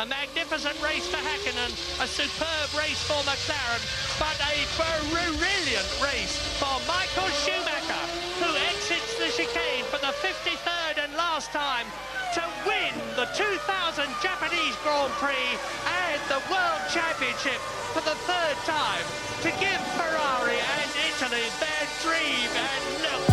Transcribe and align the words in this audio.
A 0.00 0.06
magnificent 0.06 0.80
race 0.80 1.06
for 1.12 1.20
Hakkinen, 1.20 1.68
a 2.00 2.08
superb 2.08 2.72
race 2.72 3.04
for 3.04 3.20
McLaren, 3.28 3.84
but 4.16 4.32
a 4.48 4.64
brilliant 4.80 5.90
race 6.00 6.40
for 6.56 6.72
Michael 6.88 7.28
Schumacher, 7.44 8.04
who 8.40 8.48
exits 8.72 9.20
the 9.20 9.28
chicane 9.28 9.84
for 9.92 10.00
the 10.00 10.16
53rd 10.24 11.04
and 11.04 11.12
last 11.20 11.52
time 11.52 11.84
to 12.32 12.40
win 12.64 12.96
the 13.14 13.28
2000 13.36 14.08
Japanese 14.24 14.72
Grand 14.80 15.12
Prix 15.20 15.52
and 16.08 16.20
the 16.32 16.40
World 16.48 16.80
Championship 16.88 17.60
for 17.92 18.00
the 18.00 18.16
third 18.24 18.56
time 18.64 19.04
to 19.44 19.52
give 19.60 19.80
Ferrari 20.00 20.56
and 20.80 20.88
Italy 21.12 21.44
their 21.60 21.84
dream. 22.00 22.48
And 22.56 23.02
look, 23.04 23.29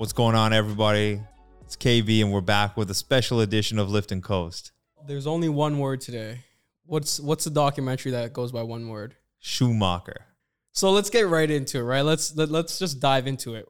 What's 0.00 0.14
going 0.14 0.34
on, 0.34 0.54
everybody? 0.54 1.20
It's 1.60 1.76
KV, 1.76 2.22
and 2.22 2.32
we're 2.32 2.40
back 2.40 2.74
with 2.74 2.90
a 2.90 2.94
special 2.94 3.42
edition 3.42 3.78
of 3.78 3.90
Lift 3.90 4.12
and 4.12 4.22
Coast. 4.22 4.72
There's 5.06 5.26
only 5.26 5.50
one 5.50 5.78
word 5.78 6.00
today. 6.00 6.40
What's 6.86 7.20
what's 7.20 7.44
the 7.44 7.50
documentary 7.50 8.12
that 8.12 8.32
goes 8.32 8.50
by 8.50 8.62
one 8.62 8.88
word? 8.88 9.16
Schumacher. 9.40 10.24
So 10.72 10.90
let's 10.90 11.10
get 11.10 11.28
right 11.28 11.50
into 11.50 11.80
it, 11.80 11.82
right? 11.82 12.00
Let's 12.00 12.34
let, 12.34 12.48
let's 12.48 12.78
just 12.78 12.98
dive 12.98 13.26
into 13.26 13.54
it. 13.56 13.68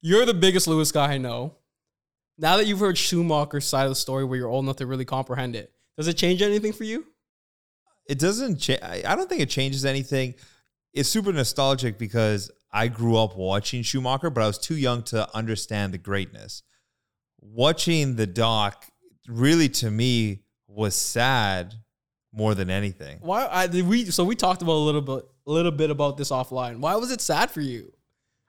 You're 0.00 0.26
the 0.26 0.32
biggest 0.32 0.68
Lewis 0.68 0.92
guy 0.92 1.14
I 1.14 1.18
know. 1.18 1.56
Now 2.38 2.56
that 2.58 2.68
you've 2.68 2.78
heard 2.78 2.96
Schumacher's 2.96 3.66
side 3.66 3.86
of 3.86 3.90
the 3.90 3.96
story 3.96 4.24
where 4.24 4.38
you're 4.38 4.48
old 4.48 4.64
enough 4.64 4.76
to 4.76 4.86
really 4.86 5.04
comprehend 5.04 5.56
it, 5.56 5.72
does 5.96 6.06
it 6.06 6.16
change 6.16 6.40
anything 6.40 6.72
for 6.72 6.84
you? 6.84 7.04
It 8.06 8.20
doesn't. 8.20 8.58
Cha- 8.58 8.78
I 8.80 9.02
I 9.04 9.16
don't 9.16 9.28
think 9.28 9.40
it 9.40 9.50
changes 9.50 9.84
anything. 9.84 10.36
It's 10.92 11.08
super 11.08 11.32
nostalgic 11.32 11.98
because 11.98 12.48
I 12.72 12.88
grew 12.88 13.16
up 13.16 13.36
watching 13.36 13.82
Schumacher, 13.82 14.30
but 14.30 14.42
I 14.42 14.46
was 14.46 14.58
too 14.58 14.76
young 14.76 15.02
to 15.04 15.28
understand 15.34 15.92
the 15.92 15.98
greatness. 15.98 16.62
Watching 17.40 18.16
the 18.16 18.26
doc 18.26 18.86
really, 19.26 19.68
to 19.68 19.90
me, 19.90 20.42
was 20.68 20.94
sad 20.94 21.74
more 22.32 22.54
than 22.54 22.70
anything. 22.70 23.18
Why 23.20 23.44
I 23.44 23.66
we 23.66 24.06
so 24.06 24.24
we 24.24 24.36
talked 24.36 24.62
about 24.62 24.74
a 24.74 24.84
little 24.84 25.00
bit 25.00 25.24
a 25.46 25.50
little 25.50 25.72
bit 25.72 25.90
about 25.90 26.16
this 26.16 26.30
offline. 26.30 26.78
Why 26.78 26.94
was 26.96 27.10
it 27.10 27.20
sad 27.20 27.50
for 27.50 27.60
you? 27.60 27.92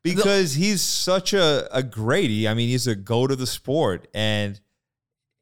because 0.04 0.54
he's 0.54 0.82
such 0.82 1.34
a, 1.34 1.68
a 1.72 1.84
great. 1.84 2.48
I 2.48 2.54
mean, 2.54 2.70
he's 2.70 2.88
a 2.88 2.96
go 2.96 3.28
to 3.28 3.36
the 3.36 3.48
sport, 3.48 4.08
and 4.14 4.60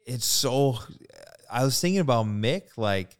it's 0.05 0.25
so. 0.25 0.79
I 1.51 1.63
was 1.63 1.79
thinking 1.79 2.01
about 2.01 2.25
Mick. 2.25 2.77
Like, 2.77 3.17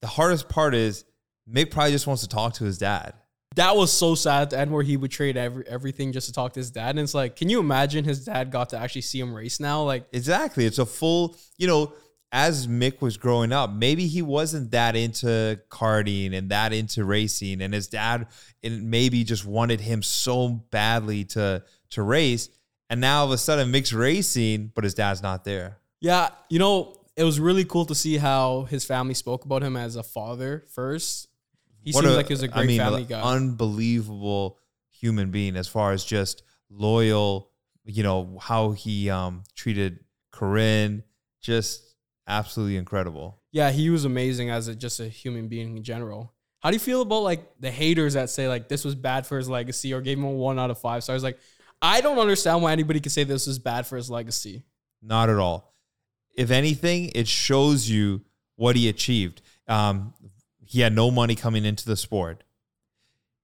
the 0.00 0.08
hardest 0.08 0.48
part 0.48 0.74
is 0.74 1.04
Mick 1.48 1.70
probably 1.70 1.92
just 1.92 2.06
wants 2.06 2.22
to 2.22 2.28
talk 2.28 2.54
to 2.54 2.64
his 2.64 2.78
dad. 2.78 3.14
That 3.56 3.76
was 3.76 3.92
so 3.92 4.14
sad 4.14 4.42
at 4.42 4.50
the 4.50 4.58
end 4.58 4.70
where 4.70 4.84
he 4.84 4.96
would 4.96 5.10
trade 5.10 5.36
every, 5.36 5.66
everything 5.66 6.12
just 6.12 6.28
to 6.28 6.32
talk 6.32 6.52
to 6.52 6.60
his 6.60 6.70
dad. 6.70 6.90
And 6.90 7.00
it's 7.00 7.14
like, 7.14 7.34
can 7.34 7.48
you 7.48 7.58
imagine 7.58 8.04
his 8.04 8.24
dad 8.24 8.52
got 8.52 8.68
to 8.70 8.78
actually 8.78 9.00
see 9.00 9.18
him 9.18 9.34
race 9.34 9.58
now? 9.58 9.82
Like, 9.82 10.06
Exactly. 10.12 10.66
It's 10.66 10.78
a 10.78 10.86
full. 10.86 11.36
You 11.58 11.66
know, 11.66 11.92
as 12.32 12.68
Mick 12.68 13.00
was 13.00 13.16
growing 13.16 13.52
up, 13.52 13.72
maybe 13.72 14.06
he 14.06 14.22
wasn't 14.22 14.70
that 14.70 14.94
into 14.94 15.60
karting 15.68 16.32
and 16.36 16.50
that 16.50 16.72
into 16.72 17.04
racing, 17.04 17.60
and 17.60 17.74
his 17.74 17.88
dad 17.88 18.28
and 18.62 18.90
maybe 18.90 19.24
just 19.24 19.44
wanted 19.44 19.80
him 19.80 20.02
so 20.02 20.48
badly 20.48 21.24
to 21.24 21.64
to 21.90 22.02
race. 22.02 22.48
And 22.88 23.00
now 23.00 23.20
all 23.20 23.26
of 23.26 23.32
a 23.32 23.38
sudden, 23.38 23.72
Mick's 23.72 23.92
racing, 23.92 24.72
but 24.74 24.84
his 24.84 24.94
dad's 24.94 25.22
not 25.22 25.44
there. 25.44 25.78
Yeah, 26.00 26.30
you 26.48 26.58
know, 26.58 26.96
it 27.16 27.24
was 27.24 27.38
really 27.40 27.64
cool 27.64 27.84
to 27.86 27.94
see 27.94 28.16
how 28.16 28.62
his 28.64 28.84
family 28.84 29.14
spoke 29.14 29.44
about 29.44 29.62
him 29.62 29.76
as 29.76 29.96
a 29.96 30.02
father 30.02 30.64
first. 30.72 31.28
He 31.82 31.92
What 31.92 32.04
seems 32.04 32.16
like 32.16 32.28
he 32.28 32.32
was 32.34 32.42
a 32.42 32.48
great 32.48 32.62
I 32.62 32.66
mean, 32.66 32.78
family 32.78 33.04
guy. 33.04 33.20
Unbelievable 33.22 34.58
human 34.90 35.30
being 35.30 35.56
as 35.56 35.66
far 35.68 35.92
as 35.92 36.04
just 36.04 36.42
loyal, 36.68 37.50
you 37.84 38.02
know, 38.02 38.38
how 38.40 38.72
he 38.72 39.08
um 39.10 39.42
treated 39.54 40.00
Corinna, 40.30 41.02
just 41.40 41.94
absolutely 42.26 42.76
incredible. 42.76 43.40
yeah, 43.52 43.70
he 43.70 43.90
was 43.90 44.04
amazing 44.04 44.50
as 44.50 44.68
a, 44.68 44.74
just 44.74 45.00
a 45.00 45.08
human 45.08 45.48
being 45.48 45.76
in 45.78 45.82
general. 45.82 46.32
How 46.60 46.70
do 46.70 46.76
you 46.76 46.80
feel 46.80 47.00
about 47.02 47.22
like 47.22 47.42
the 47.58 47.70
haters 47.70 48.14
that 48.14 48.28
say 48.30 48.46
like 48.46 48.68
this 48.68 48.84
was 48.84 48.94
bad 48.94 49.26
for 49.26 49.38
his 49.38 49.48
legacy 49.48 49.94
or 49.94 50.00
gave 50.02 50.18
him 50.18 50.24
a 50.24 50.30
one 50.30 50.58
out 50.58 50.70
of 50.70 50.78
five 50.78 51.02
stars? 51.02 51.22
Like, 51.22 51.38
I 51.80 52.02
don't 52.02 52.18
understand 52.18 52.62
why 52.62 52.72
anybody 52.72 53.00
could 53.00 53.12
say 53.12 53.24
this 53.24 53.46
was 53.46 53.58
bad 53.58 53.86
for 53.86 53.96
his 53.96 54.10
legacy. 54.10 54.64
Not 55.02 55.30
at 55.30 55.36
all. 55.38 55.74
If 56.36 56.50
anything, 56.50 57.10
it 57.14 57.26
shows 57.26 57.88
you 57.88 58.20
what 58.56 58.76
he 58.76 58.88
achieved. 58.90 59.40
Um, 59.66 60.12
he 60.70 60.82
had 60.82 60.94
no 60.94 61.10
money 61.10 61.34
coming 61.34 61.64
into 61.64 61.84
the 61.84 61.96
sport. 61.96 62.44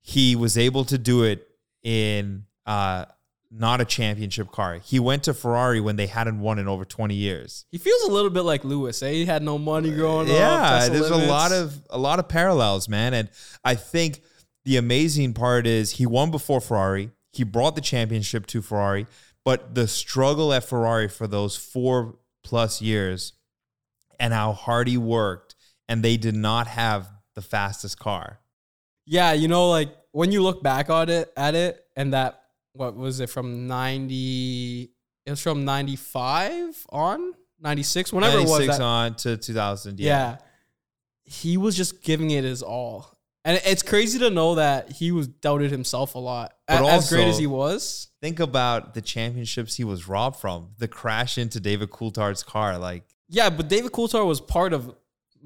He 0.01 0.37
was 0.37 0.57
able 0.57 0.85
to 0.85 0.97
do 0.97 1.25
it 1.25 1.49
in 1.83 2.45
uh, 2.67 3.07
not 3.51 3.81
a 3.81 3.85
championship 3.85 4.53
car. 4.53 4.79
He 4.79 5.01
went 5.01 5.25
to 5.25 5.35
Ferrari 5.35 5.81
when 5.81 5.97
they 5.97 6.07
hadn't 6.07 6.39
won 6.39 6.61
in 6.61 6.69
over 6.69 6.85
20 6.85 7.17
years. 7.17 7.67
He 7.73 7.79
feels 7.79 8.01
a 8.05 8.13
little 8.13 8.31
bit 8.31 8.43
like 8.43 8.65
Lewis. 8.65 9.03
Eh? 9.03 9.11
He 9.11 9.27
had 9.27 9.43
no 9.43 9.59
money 9.59 9.91
growing 9.91 10.31
up. 10.31 10.37
yeah 10.37 10.89
there's 10.89 11.11
limits. 11.11 11.27
a 11.27 11.29
lot 11.29 11.51
of 11.51 11.83
a 11.91 11.99
lot 11.99 12.21
of 12.21 12.29
parallels 12.29 12.89
man 12.89 13.13
and 13.13 13.29
i 13.65 13.75
think 13.75 14.21
the 14.65 14.77
amazing 14.77 15.33
part 15.35 15.67
is 15.67 15.93
he 15.93 16.07
won 16.07 16.31
before 16.31 16.61
ferrari 16.61 17.11
he 17.33 17.43
brought 17.43 17.75
the 17.75 17.81
championship 17.81 18.47
to 18.47 18.63
ferrari 18.63 19.07
but 19.45 19.75
the 19.75 19.89
struggle 19.89 20.53
at 20.53 20.63
ferrari 20.63 21.09
for 21.09 21.27
those 21.27 21.57
four 21.57 22.17
plus 22.45 22.81
years 22.81 23.33
and 24.21 24.33
how 24.33 24.53
hard 24.53 24.87
he 24.87 24.97
worked 24.97 25.57
and 25.89 26.03
they 26.03 26.17
did 26.17 26.35
not 26.35 26.67
have 26.67 27.09
the 27.37 27.43
fastest 27.43 27.99
car 27.99 28.41
Yeah, 29.05 29.33
you 29.33 29.47
know, 29.47 29.71
like 29.71 29.95
when 30.11 30.33
you 30.33 30.43
look 30.43 30.63
back 30.63 30.91
on 30.91 31.09
it 31.09 31.33
at 31.37 31.55
it, 31.55 31.85
and 31.95 32.13
that 32.13 32.43
what 32.73 32.97
was 32.97 33.21
it 33.21 33.31
from 33.31 33.69
ninety? 33.69 34.91
It 35.25 35.31
was 35.31 35.41
from 35.41 35.65
ninety 35.65 35.95
five 35.95 36.85
on 36.91 37.35
ninety 37.61 37.85
six, 37.85 38.13
whenever 38.13 38.39
it 38.39 38.49
was. 38.49 38.67
That, 38.67 38.81
on 38.81 39.15
to 39.17 39.37
2000 39.37 40.01
yeah. 40.01 40.07
yeah. 40.09 40.37
he 41.25 41.57
was 41.57 41.77
just 41.77 42.03
giving 42.03 42.31
it 42.31 42.43
his 42.43 42.63
all, 42.63 43.17
and 43.45 43.61
it's 43.65 43.83
crazy 43.83 44.19
to 44.19 44.31
know 44.31 44.57
that 44.57 44.91
he 44.91 45.13
was 45.13 45.29
doubted 45.29 45.71
himself 45.71 46.17
a 46.17 46.19
lot. 46.19 46.55
But 46.67 46.83
A- 46.83 46.89
as 46.89 47.09
great 47.09 47.29
as 47.29 47.39
he 47.39 47.47
was, 47.47 48.09
think 48.21 48.41
about 48.41 48.95
the 48.95 49.03
championships 49.03 49.77
he 49.77 49.85
was 49.85 50.09
robbed 50.09 50.37
from 50.37 50.71
the 50.79 50.89
crash 50.89 51.39
into 51.39 51.61
david 51.61 51.91
coulthard's 51.91 52.43
car 52.43 52.79
like 52.79 53.05
yeah. 53.29 53.51
But 53.51 53.69
David 53.69 53.93
Coulthard 53.93 54.27
was 54.27 54.41
part 54.41 54.73
of 54.73 54.95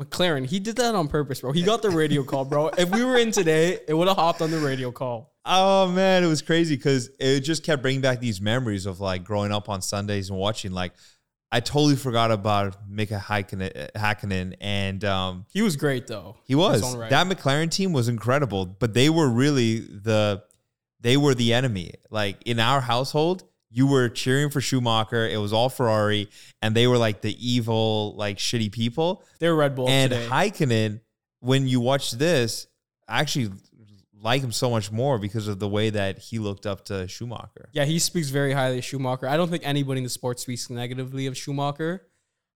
McLaren. 0.00 0.46
He 0.46 0.58
did 0.60 0.76
that 0.76 0.94
on 0.94 1.08
purpose, 1.08 1.40
bro. 1.40 1.52
He 1.52 1.62
got 1.62 1.82
the 1.82 1.90
radio 1.90 2.22
call, 2.24 2.44
bro. 2.44 2.68
If 2.78 2.90
we 2.90 3.04
were 3.04 3.16
in 3.18 3.30
today, 3.32 3.78
it 3.86 3.94
would 3.94 4.08
have 4.08 4.16
hopped 4.16 4.40
on 4.40 4.50
the 4.50 4.58
radio 4.58 4.90
call. 4.90 5.34
Oh 5.44 5.90
man, 5.90 6.22
it 6.24 6.26
was 6.26 6.42
crazy 6.42 6.76
because 6.76 7.10
it 7.18 7.40
just 7.40 7.62
kept 7.62 7.82
bringing 7.82 8.00
back 8.00 8.20
these 8.20 8.40
memories 8.40 8.86
of 8.86 9.00
like 9.00 9.24
growing 9.24 9.52
up 9.52 9.68
on 9.68 9.82
Sundays 9.82 10.30
and 10.30 10.38
watching. 10.38 10.72
Like, 10.72 10.92
I 11.52 11.60
totally 11.60 11.96
forgot 11.96 12.30
about 12.30 12.76
Mika 12.88 13.18
Hakkinen, 13.18 13.90
Hakkinen 13.92 14.54
and 14.60 15.04
um, 15.04 15.46
He 15.52 15.62
was 15.62 15.76
great 15.76 16.06
though. 16.06 16.36
he 16.44 16.54
was 16.54 16.96
right. 16.96 17.10
that 17.10 17.26
McLaren 17.26 17.70
team 17.70 17.92
was 17.92 18.08
incredible, 18.08 18.66
but 18.66 18.94
they 18.94 19.10
were 19.10 19.28
really 19.28 19.80
the 19.80 20.42
they 21.00 21.16
were 21.16 21.34
the 21.34 21.52
enemy. 21.54 21.94
Like 22.10 22.36
in 22.46 22.60
our 22.60 22.80
household, 22.80 23.44
you 23.70 23.86
were 23.86 24.08
cheering 24.08 24.50
for 24.50 24.60
Schumacher. 24.60 25.26
It 25.28 25.38
was 25.38 25.52
all 25.52 25.68
Ferrari, 25.68 26.28
and 26.60 26.74
they 26.74 26.86
were 26.86 26.98
like 26.98 27.20
the 27.20 27.34
evil, 27.46 28.14
like 28.16 28.38
shitty 28.38 28.72
people. 28.72 29.22
They 29.38 29.48
were 29.48 29.56
Red 29.56 29.74
Bull 29.74 29.88
and 29.88 30.12
today. 30.12 30.26
Hakkinen, 30.26 31.00
when 31.40 31.68
you 31.68 31.80
watch 31.80 32.12
this, 32.12 32.66
I 33.08 33.20
actually 33.20 33.50
like 34.22 34.42
him 34.42 34.52
so 34.52 34.70
much 34.70 34.92
more 34.92 35.18
because 35.18 35.48
of 35.48 35.58
the 35.58 35.68
way 35.68 35.90
that 35.90 36.18
he 36.18 36.38
looked 36.38 36.66
up 36.66 36.84
to 36.86 37.08
Schumacher. 37.08 37.70
Yeah, 37.72 37.84
he 37.84 37.98
speaks 37.98 38.28
very 38.28 38.52
highly 38.52 38.78
of 38.78 38.84
Schumacher. 38.84 39.26
I 39.26 39.36
don't 39.36 39.48
think 39.48 39.62
anybody 39.64 39.98
in 39.98 40.04
the 40.04 40.10
sport 40.10 40.38
speaks 40.40 40.68
negatively 40.68 41.26
of 41.26 41.36
Schumacher. 41.36 42.06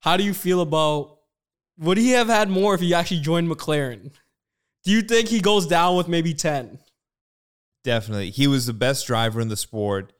How 0.01 0.17
do 0.17 0.25
you 0.25 0.35
feel 0.35 0.61
about 0.61 1.19
would 1.79 1.97
he 1.97 2.11
have 2.11 2.29
had 2.29 2.51
more 2.51 2.75
if 2.75 2.81
he 2.81 2.93
actually 2.95 3.21
joined 3.21 3.49
McLaren? 3.49 4.13
Do 4.85 4.91
you 4.91 5.03
think 5.03 5.29
he 5.29 5.41
goes 5.41 5.67
down 5.67 5.97
with 5.97 6.09
maybe 6.09 6.35
10? 6.35 6.79
Definitely. 7.83 8.31
He 8.31 8.47
was 8.47 8.67
the 8.67 8.73
best 8.73 9.07
driver 9.07 9.41
in 9.41 9.49
the 9.49 9.57
sport. 9.57 10.13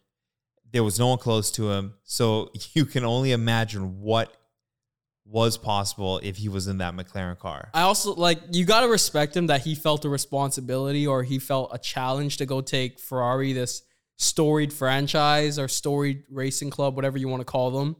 There 0.75 0.85
was 0.85 0.99
no 0.99 1.07
one 1.07 1.19
close 1.19 1.51
to 1.53 1.71
him. 1.71 1.95
So 2.03 2.51
you 2.75 2.85
can 2.85 3.05
only 3.05 3.33
imagine 3.33 4.03
what 4.03 4.37
was 5.25 5.57
possible 5.57 6.21
if 6.23 6.37
he 6.37 6.51
was 6.51 6.67
in 6.67 6.79
that 6.79 6.95
McLaren 6.95 7.39
car. 7.39 7.71
I 7.73 7.83
also 7.83 8.15
like 8.15 8.41
you 8.53 8.67
got 8.67 8.83
to 8.83 8.89
respect 8.89 9.35
him 9.35 9.47
that 9.47 9.63
he 9.63 9.75
felt 9.75 10.05
a 10.05 10.09
responsibility 10.11 11.07
or 11.07 11.23
he 11.23 11.39
felt 11.39 11.71
a 11.73 11.79
challenge 11.79 12.37
to 12.39 12.47
go 12.47 12.61
take 12.61 13.01
Ferrari 13.01 13.55
this 13.55 13.83
storied 14.17 14.73
franchise 14.73 15.59
or 15.59 15.67
storied 15.67 16.25
racing 16.31 16.71
club 16.71 16.95
whatever 16.95 17.17
you 17.17 17.27
want 17.27 17.41
to 17.41 17.45
call 17.45 17.71
them 17.71 17.97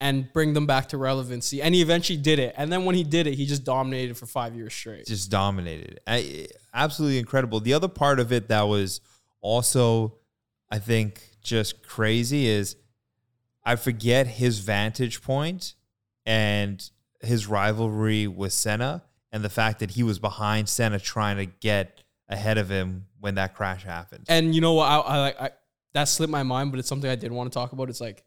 and 0.00 0.32
bring 0.32 0.54
them 0.54 0.66
back 0.66 0.88
to 0.88 0.96
relevancy 0.96 1.60
and 1.62 1.74
he 1.74 1.82
eventually 1.82 2.18
did 2.18 2.38
it 2.38 2.54
and 2.56 2.72
then 2.72 2.84
when 2.84 2.94
he 2.94 3.04
did 3.04 3.26
it 3.26 3.34
he 3.34 3.46
just 3.46 3.62
dominated 3.62 4.16
for 4.16 4.26
5 4.26 4.56
years 4.56 4.74
straight. 4.74 5.06
just 5.06 5.30
dominated. 5.30 6.00
I, 6.06 6.48
absolutely 6.72 7.18
incredible. 7.18 7.60
The 7.60 7.74
other 7.74 7.88
part 7.88 8.18
of 8.18 8.32
it 8.32 8.48
that 8.48 8.62
was 8.62 9.02
also, 9.40 10.14
I 10.70 10.78
think, 10.78 11.20
just 11.46 11.82
crazy 11.86 12.46
is 12.46 12.76
I 13.64 13.76
forget 13.76 14.26
his 14.26 14.58
vantage 14.58 15.22
point 15.22 15.74
and 16.24 16.88
his 17.20 17.46
rivalry 17.46 18.26
with 18.26 18.52
Senna 18.52 19.02
and 19.32 19.44
the 19.44 19.50
fact 19.50 19.80
that 19.80 19.92
he 19.92 20.02
was 20.02 20.18
behind 20.18 20.68
Senna 20.68 20.98
trying 20.98 21.36
to 21.38 21.46
get 21.46 22.02
ahead 22.28 22.58
of 22.58 22.68
him 22.68 23.06
when 23.20 23.36
that 23.36 23.54
crash 23.54 23.84
happened. 23.84 24.24
And 24.28 24.54
you 24.54 24.60
know 24.60 24.74
what? 24.74 24.86
I, 24.86 24.96
I 24.98 25.20
like 25.20 25.40
I, 25.40 25.50
that 25.94 26.04
slipped 26.04 26.30
my 26.30 26.42
mind, 26.42 26.70
but 26.70 26.78
it's 26.78 26.88
something 26.88 27.10
I 27.10 27.16
did 27.16 27.32
want 27.32 27.50
to 27.50 27.54
talk 27.54 27.72
about. 27.72 27.88
It's 27.88 28.00
like 28.00 28.24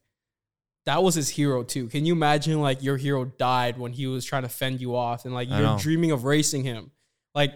that 0.85 1.03
was 1.03 1.15
his 1.15 1.29
hero 1.29 1.63
too. 1.63 1.87
Can 1.87 2.05
you 2.05 2.13
imagine 2.13 2.59
like 2.61 2.81
your 2.81 2.97
hero 2.97 3.25
died 3.25 3.77
when 3.77 3.93
he 3.93 4.07
was 4.07 4.25
trying 4.25 4.43
to 4.43 4.49
fend 4.49 4.81
you 4.81 4.95
off, 4.95 5.25
and 5.25 5.33
like 5.33 5.49
you're 5.49 5.77
dreaming 5.77 6.11
of 6.11 6.23
racing 6.23 6.63
him? 6.63 6.91
Like 7.35 7.53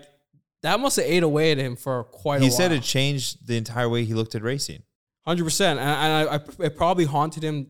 that 0.61 0.79
must 0.79 0.97
have 0.97 1.05
ate 1.05 1.23
away 1.23 1.51
at 1.51 1.57
him 1.57 1.75
for 1.75 2.03
quite 2.05 2.37
a 2.37 2.39
while. 2.39 2.45
he 2.45 2.49
said 2.49 2.71
it 2.71 2.83
changed 2.83 3.47
the 3.47 3.57
entire 3.57 3.89
way 3.89 4.05
he 4.05 4.13
looked 4.13 4.35
at 4.35 4.41
racing. 4.41 4.83
Hundred 5.25 5.45
percent, 5.45 5.79
and, 5.79 5.89
and 5.89 6.29
I, 6.29 6.35
I, 6.35 6.65
it 6.65 6.75
probably 6.75 7.05
haunted 7.05 7.43
him. 7.43 7.67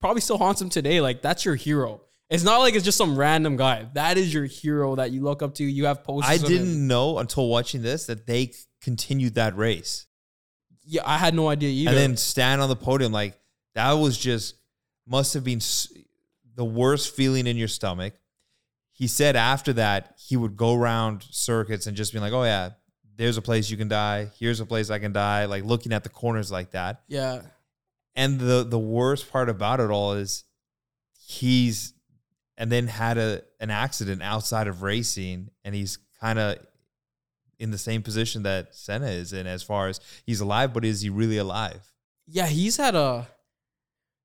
Probably 0.00 0.20
still 0.20 0.38
haunts 0.38 0.60
him 0.60 0.68
today. 0.68 1.00
Like 1.00 1.20
that's 1.20 1.44
your 1.44 1.56
hero. 1.56 2.02
It's 2.28 2.44
not 2.44 2.58
like 2.58 2.74
it's 2.74 2.84
just 2.84 2.98
some 2.98 3.16
random 3.16 3.56
guy. 3.56 3.86
That 3.94 4.18
is 4.18 4.32
your 4.32 4.44
hero 4.44 4.96
that 4.96 5.10
you 5.10 5.22
look 5.22 5.42
up 5.42 5.54
to. 5.56 5.64
You 5.64 5.86
have 5.86 6.04
posters. 6.04 6.30
I 6.30 6.34
of 6.34 6.42
him. 6.42 6.48
didn't 6.48 6.86
know 6.86 7.18
until 7.18 7.48
watching 7.48 7.82
this 7.82 8.06
that 8.06 8.26
they 8.26 8.52
continued 8.80 9.34
that 9.34 9.56
race. 9.56 10.06
Yeah, 10.84 11.02
I 11.04 11.18
had 11.18 11.34
no 11.34 11.48
idea 11.48 11.70
either. 11.70 11.90
And 11.90 11.98
then 11.98 12.16
stand 12.16 12.60
on 12.60 12.68
the 12.68 12.76
podium 12.76 13.12
like 13.12 13.38
that 13.74 13.92
was 13.92 14.16
just 14.16 14.56
must 15.06 15.34
have 15.34 15.44
been 15.44 15.60
the 16.54 16.64
worst 16.64 17.14
feeling 17.14 17.46
in 17.46 17.56
your 17.56 17.68
stomach. 17.68 18.14
He 18.92 19.08
said 19.08 19.36
after 19.36 19.72
that 19.74 20.14
he 20.18 20.36
would 20.36 20.56
go 20.56 20.74
around 20.74 21.24
circuits 21.30 21.86
and 21.86 21.96
just 21.96 22.12
be 22.12 22.18
like, 22.18 22.32
"Oh 22.32 22.44
yeah, 22.44 22.70
there's 23.16 23.36
a 23.36 23.42
place 23.42 23.70
you 23.70 23.76
can 23.76 23.88
die. 23.88 24.30
Here's 24.38 24.60
a 24.60 24.66
place 24.66 24.90
I 24.90 24.98
can 24.98 25.12
die." 25.12 25.46
Like 25.46 25.64
looking 25.64 25.92
at 25.92 26.02
the 26.04 26.10
corners 26.10 26.50
like 26.52 26.72
that. 26.72 27.02
yeah, 27.08 27.42
And 28.14 28.38
the 28.38 28.64
the 28.64 28.78
worst 28.78 29.30
part 29.30 29.48
about 29.48 29.80
it 29.80 29.90
all 29.90 30.12
is 30.14 30.44
he's 31.26 31.92
and 32.58 32.70
then 32.70 32.86
had 32.86 33.18
a 33.18 33.42
an 33.60 33.70
accident 33.70 34.22
outside 34.22 34.66
of 34.68 34.82
racing 34.82 35.50
and 35.64 35.74
he's 35.74 35.98
kind 36.20 36.38
of 36.38 36.58
in 37.58 37.70
the 37.70 37.78
same 37.78 38.02
position 38.02 38.42
that 38.42 38.74
Senna 38.74 39.06
is 39.08 39.32
in 39.32 39.46
as 39.46 39.62
far 39.62 39.88
as 39.88 40.00
he's 40.26 40.40
alive, 40.40 40.74
but 40.74 40.84
is 40.84 41.00
he 41.00 41.08
really 41.10 41.38
alive? 41.38 41.80
yeah. 42.28 42.46
He's 42.46 42.76
had 42.76 42.94
a. 42.94 43.26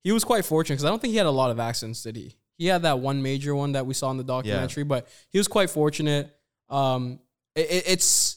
He 0.03 0.11
was 0.11 0.23
quite 0.23 0.43
fortunate 0.43 0.73
because 0.75 0.85
I 0.85 0.89
don't 0.89 0.99
think 0.99 1.11
he 1.11 1.17
had 1.17 1.27
a 1.27 1.31
lot 1.31 1.51
of 1.51 1.59
accidents, 1.59 2.01
did 2.01 2.15
he? 2.15 2.35
He 2.57 2.65
had 2.65 2.81
that 2.83 2.99
one 2.99 3.21
major 3.21 3.53
one 3.55 3.73
that 3.73 3.85
we 3.85 3.93
saw 3.93 4.09
in 4.11 4.17
the 4.17 4.23
documentary, 4.23 4.83
but 4.83 5.07
he 5.29 5.37
was 5.37 5.47
quite 5.47 5.69
fortunate. 5.69 6.35
Um, 6.69 7.19
it- 7.55 7.83
it's 7.87 8.30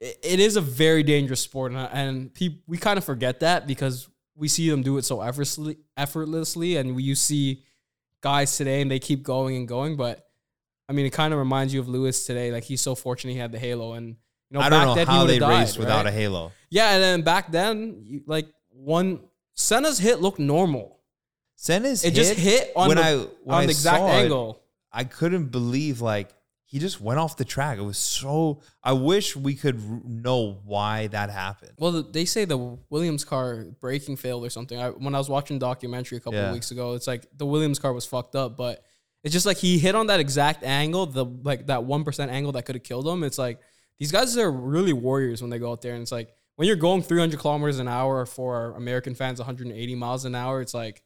it, 0.00 0.18
it 0.22 0.40
is 0.40 0.56
a 0.56 0.60
very 0.60 1.02
dangerous 1.02 1.40
sport, 1.40 1.72
and, 1.72 1.88
and 1.92 2.34
peop, 2.34 2.62
we 2.66 2.78
kind 2.78 2.98
of 2.98 3.04
forget 3.04 3.40
that 3.40 3.66
because 3.66 4.08
we 4.34 4.48
see 4.48 4.68
them 4.68 4.82
do 4.82 4.98
it 4.98 5.04
so 5.04 5.20
effortlessly, 5.20 5.78
effortlessly, 5.96 6.76
and 6.76 6.94
we, 6.94 7.02
you 7.02 7.14
see 7.14 7.62
guys 8.20 8.56
today 8.56 8.82
and 8.82 8.90
they 8.90 8.98
keep 8.98 9.22
going 9.22 9.56
and 9.56 9.68
going. 9.68 9.96
But 9.96 10.28
I 10.88 10.92
mean, 10.92 11.06
it 11.06 11.10
kind 11.10 11.32
of 11.32 11.38
reminds 11.38 11.72
you 11.72 11.80
of 11.80 11.88
Lewis 11.88 12.26
today. 12.26 12.52
Like 12.52 12.64
he's 12.64 12.80
so 12.80 12.94
fortunate 12.94 13.32
he 13.32 13.38
had 13.38 13.52
the 13.52 13.58
halo, 13.58 13.94
and 13.94 14.08
you 14.08 14.58
know, 14.58 14.60
I 14.60 14.68
don't 14.68 14.96
back 14.96 15.06
know 15.08 15.12
how 15.12 15.24
they 15.24 15.38
died, 15.38 15.60
raced 15.60 15.78
without 15.78 16.04
right? 16.04 16.06
a 16.06 16.12
halo. 16.12 16.52
Yeah, 16.70 16.92
and 16.92 17.02
then 17.02 17.22
back 17.22 17.50
then, 17.50 18.02
you, 18.04 18.22
like 18.26 18.48
one 18.70 19.20
Senna's 19.54 19.98
hit 19.98 20.20
looked 20.20 20.38
normal. 20.38 21.00
Senna's 21.56 22.04
It 22.04 22.12
just 22.12 22.34
hit 22.34 22.70
on 22.76 22.88
when 22.88 22.98
the, 22.98 23.02
I 23.02 23.14
when 23.14 23.56
on 23.56 23.62
I 23.62 23.66
the 23.66 23.70
exact 23.70 24.02
it, 24.02 24.10
angle. 24.10 24.62
I 24.92 25.04
couldn't 25.04 25.46
believe 25.46 26.00
like 26.00 26.28
he 26.76 26.80
just 26.80 27.00
went 27.00 27.18
off 27.18 27.38
the 27.38 27.44
track. 27.46 27.78
It 27.78 27.82
was 27.82 27.96
so. 27.96 28.60
I 28.84 28.92
wish 28.92 29.34
we 29.34 29.54
could 29.54 29.76
r- 29.76 30.00
know 30.04 30.58
why 30.66 31.06
that 31.06 31.30
happened. 31.30 31.72
Well, 31.78 32.02
they 32.02 32.26
say 32.26 32.44
the 32.44 32.58
Williams 32.90 33.24
car 33.24 33.64
braking 33.80 34.16
failed 34.16 34.44
or 34.44 34.50
something. 34.50 34.78
I, 34.78 34.90
when 34.90 35.14
I 35.14 35.18
was 35.18 35.30
watching 35.30 35.56
a 35.56 35.60
documentary 35.60 36.18
a 36.18 36.20
couple 36.20 36.38
Yeah. 36.38 36.48
of 36.48 36.52
weeks 36.52 36.70
ago, 36.70 36.92
it's 36.92 37.06
like 37.06 37.24
the 37.34 37.46
Williams 37.46 37.78
car 37.78 37.94
was 37.94 38.04
fucked 38.04 38.36
up, 38.36 38.58
but 38.58 38.84
it's 39.24 39.32
just 39.32 39.46
like 39.46 39.56
he 39.56 39.78
hit 39.78 39.94
on 39.94 40.08
that 40.08 40.20
exact 40.20 40.62
angle, 40.64 41.06
the 41.06 41.24
like 41.24 41.66
that 41.68 41.84
one 41.84 42.04
percent 42.04 42.30
angle 42.30 42.52
that 42.52 42.66
could 42.66 42.74
have 42.76 42.84
killed 42.84 43.08
him. 43.08 43.24
It's 43.24 43.38
like 43.38 43.58
these 43.98 44.12
guys 44.12 44.36
are 44.36 44.52
really 44.52 44.92
warriors 44.92 45.40
when 45.40 45.50
they 45.50 45.58
go 45.58 45.72
out 45.72 45.80
there, 45.80 45.94
and 45.94 46.02
it's 46.02 46.12
like 46.12 46.28
when 46.56 46.68
you're 46.68 46.76
going 46.76 47.02
300 47.02 47.40
kilometers 47.40 47.78
an 47.78 47.88
hour 47.88 48.26
for 48.26 48.72
American 48.76 49.14
fans, 49.14 49.38
180 49.38 49.94
miles 49.94 50.26
an 50.26 50.34
hour. 50.34 50.60
It's 50.60 50.74
like 50.74 51.02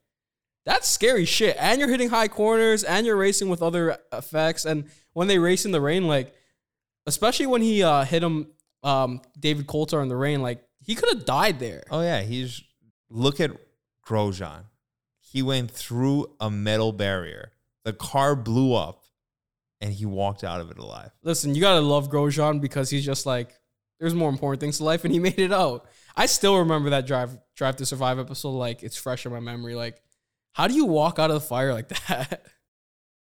that's 0.64 0.88
scary 0.88 1.24
shit. 1.24 1.56
And 1.58 1.80
you're 1.80 1.88
hitting 1.88 2.10
high 2.10 2.28
corners, 2.28 2.84
and 2.84 3.06
you're 3.06 3.16
racing 3.16 3.48
with 3.48 3.62
other 3.62 3.98
effects. 4.12 4.64
And 4.64 4.84
when 5.12 5.28
they 5.28 5.38
race 5.38 5.64
in 5.64 5.72
the 5.72 5.80
rain, 5.80 6.06
like 6.06 6.34
especially 7.06 7.46
when 7.46 7.62
he 7.62 7.82
uh, 7.82 8.04
hit 8.04 8.22
him, 8.22 8.48
um, 8.82 9.20
David 9.38 9.66
Coulthard 9.66 10.02
in 10.02 10.08
the 10.08 10.16
rain, 10.16 10.42
like 10.42 10.62
he 10.84 10.94
could 10.94 11.08
have 11.08 11.24
died 11.24 11.58
there. 11.58 11.82
Oh 11.90 12.00
yeah, 12.00 12.22
he's 12.22 12.62
look 13.08 13.40
at 13.40 13.50
Grosjean. 14.06 14.64
He 15.20 15.42
went 15.42 15.70
through 15.70 16.34
a 16.40 16.50
metal 16.50 16.92
barrier. 16.92 17.52
The 17.84 17.92
car 17.92 18.34
blew 18.36 18.74
up, 18.74 19.04
and 19.80 19.92
he 19.92 20.06
walked 20.06 20.44
out 20.44 20.60
of 20.60 20.70
it 20.70 20.78
alive. 20.78 21.10
Listen, 21.22 21.54
you 21.54 21.60
gotta 21.60 21.80
love 21.80 22.10
Grosjean 22.10 22.60
because 22.60 22.90
he's 22.90 23.04
just 23.04 23.26
like 23.26 23.58
there's 24.00 24.14
more 24.14 24.30
important 24.30 24.60
things 24.60 24.78
to 24.78 24.84
life, 24.84 25.04
and 25.04 25.12
he 25.12 25.18
made 25.28 25.38
it 25.38 25.52
out. 25.52 25.86
I 26.16 26.26
still 26.26 26.58
remember 26.58 26.90
that 26.90 27.06
drive 27.06 27.38
Drive 27.54 27.76
to 27.76 27.86
Survive 27.86 28.18
episode 28.18 28.50
like 28.50 28.82
it's 28.82 28.96
fresh 28.96 29.26
in 29.26 29.32
my 29.32 29.40
memory. 29.40 29.74
Like, 29.74 30.02
how 30.52 30.66
do 30.66 30.74
you 30.74 30.84
walk 30.86 31.18
out 31.18 31.30
of 31.30 31.34
the 31.34 31.40
fire 31.40 31.72
like 31.72 31.88
that? 32.08 32.46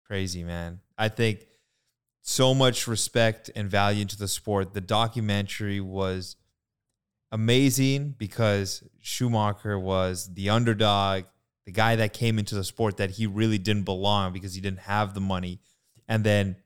Crazy 0.05 0.43
man. 0.43 0.79
I 0.97 1.09
think 1.09 1.47
so 2.21 2.53
much 2.53 2.87
respect 2.87 3.49
and 3.55 3.69
value 3.69 4.01
into 4.01 4.17
the 4.17 4.27
sport. 4.27 4.73
The 4.73 4.81
documentary 4.81 5.79
was 5.79 6.35
amazing 7.31 8.15
because 8.17 8.83
Schumacher 8.99 9.79
was 9.79 10.33
the 10.33 10.49
underdog, 10.49 11.23
the 11.65 11.71
guy 11.71 11.95
that 11.95 12.13
came 12.13 12.39
into 12.39 12.55
the 12.55 12.63
sport 12.63 12.97
that 12.97 13.11
he 13.11 13.27
really 13.27 13.57
didn't 13.57 13.83
belong 13.83 14.33
because 14.33 14.55
he 14.55 14.61
didn't 14.61 14.81
have 14.81 15.13
the 15.13 15.21
money, 15.21 15.59
and 16.07 16.23
then 16.23 16.57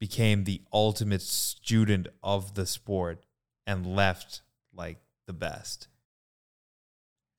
became 0.00 0.44
the 0.44 0.60
ultimate 0.72 1.22
student 1.22 2.08
of 2.22 2.54
the 2.54 2.66
sport 2.66 3.24
and 3.66 3.86
left 3.86 4.42
like 4.74 4.98
the 5.26 5.32
best. 5.32 5.88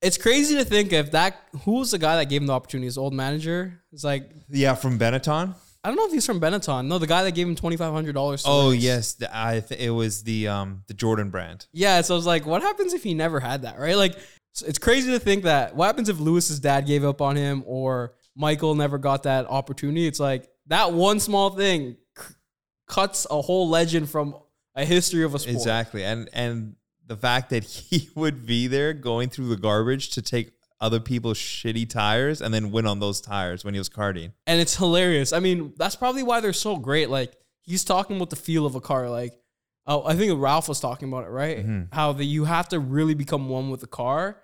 It's 0.02 0.18
crazy 0.18 0.56
to 0.56 0.64
think 0.64 0.92
if 0.92 1.12
that 1.12 1.40
who 1.64 1.72
was 1.78 1.90
the 1.90 1.98
guy 1.98 2.16
that 2.16 2.28
gave 2.28 2.40
him 2.42 2.46
the 2.46 2.52
opportunity? 2.52 2.86
His 2.86 2.98
old 2.98 3.14
manager. 3.14 3.82
It's 3.92 4.04
like 4.04 4.30
Yeah, 4.48 4.74
from 4.74 4.98
Benetton. 4.98 5.54
I 5.84 5.88
don't 5.88 5.96
know 5.96 6.06
if 6.06 6.12
he's 6.12 6.26
from 6.26 6.40
Benetton. 6.40 6.86
No, 6.86 6.98
the 6.98 7.06
guy 7.06 7.22
that 7.22 7.32
gave 7.32 7.46
him 7.46 7.54
twenty 7.54 7.76
five 7.76 7.92
hundred 7.92 8.14
dollars. 8.14 8.42
Oh 8.44 8.72
yes, 8.72 9.14
the, 9.14 9.28
I 9.32 9.60
th- 9.60 9.80
it 9.80 9.90
was 9.90 10.24
the 10.24 10.48
um 10.48 10.82
the 10.88 10.94
Jordan 10.94 11.30
brand. 11.30 11.66
Yeah, 11.72 12.00
so 12.00 12.14
I 12.14 12.16
was 12.16 12.26
like, 12.26 12.44
what 12.44 12.62
happens 12.62 12.92
if 12.92 13.02
he 13.04 13.14
never 13.14 13.38
had 13.38 13.62
that, 13.62 13.78
right? 13.78 13.96
Like, 13.96 14.16
it's 14.66 14.78
crazy 14.78 15.12
to 15.12 15.20
think 15.20 15.44
that. 15.44 15.76
What 15.76 15.86
happens 15.86 16.08
if 16.08 16.18
Lewis's 16.18 16.58
dad 16.58 16.86
gave 16.86 17.04
up 17.04 17.20
on 17.22 17.36
him 17.36 17.62
or 17.66 18.14
Michael 18.34 18.74
never 18.74 18.98
got 18.98 19.22
that 19.24 19.46
opportunity? 19.46 20.06
It's 20.08 20.18
like 20.20 20.48
that 20.66 20.92
one 20.92 21.20
small 21.20 21.50
thing 21.50 21.96
c- 22.18 22.34
cuts 22.88 23.26
a 23.30 23.40
whole 23.40 23.68
legend 23.68 24.10
from 24.10 24.34
a 24.74 24.84
history 24.84 25.22
of 25.22 25.34
a 25.36 25.38
sport. 25.38 25.54
Exactly. 25.54 26.02
And 26.04 26.28
and 26.32 26.74
the 27.06 27.16
fact 27.16 27.50
that 27.50 27.64
he 27.90 28.10
would 28.14 28.46
be 28.46 28.66
there 28.66 28.92
going 28.92 29.28
through 29.28 29.48
the 29.48 29.56
garbage 29.56 30.10
to 30.10 30.22
take 30.22 30.52
other 30.80 31.00
people's 31.00 31.38
shitty 31.38 31.88
tires 31.88 32.42
and 32.42 32.52
then 32.52 32.70
win 32.70 32.86
on 32.86 33.00
those 33.00 33.20
tires 33.20 33.64
when 33.64 33.72
he 33.72 33.78
was 33.80 33.88
karting. 33.88 34.32
And 34.46 34.60
it's 34.60 34.76
hilarious. 34.76 35.32
I 35.32 35.40
mean, 35.40 35.72
that's 35.78 35.96
probably 35.96 36.22
why 36.22 36.40
they're 36.40 36.52
so 36.52 36.76
great. 36.76 37.08
Like, 37.08 37.32
he's 37.62 37.82
talking 37.84 38.16
about 38.16 38.28
the 38.30 38.36
feel 38.36 38.66
of 38.66 38.74
a 38.74 38.80
car. 38.80 39.08
Like, 39.08 39.32
oh, 39.86 40.04
I 40.06 40.14
think 40.14 40.38
Ralph 40.38 40.68
was 40.68 40.78
talking 40.80 41.08
about 41.08 41.24
it, 41.24 41.30
right? 41.30 41.64
Mhm. 41.66 41.88
How 41.94 42.12
that 42.12 42.24
you 42.24 42.44
have 42.44 42.68
to 42.70 42.78
really 42.78 43.14
become 43.14 43.48
one 43.48 43.70
with 43.70 43.80
the 43.80 43.86
car. 43.86 44.42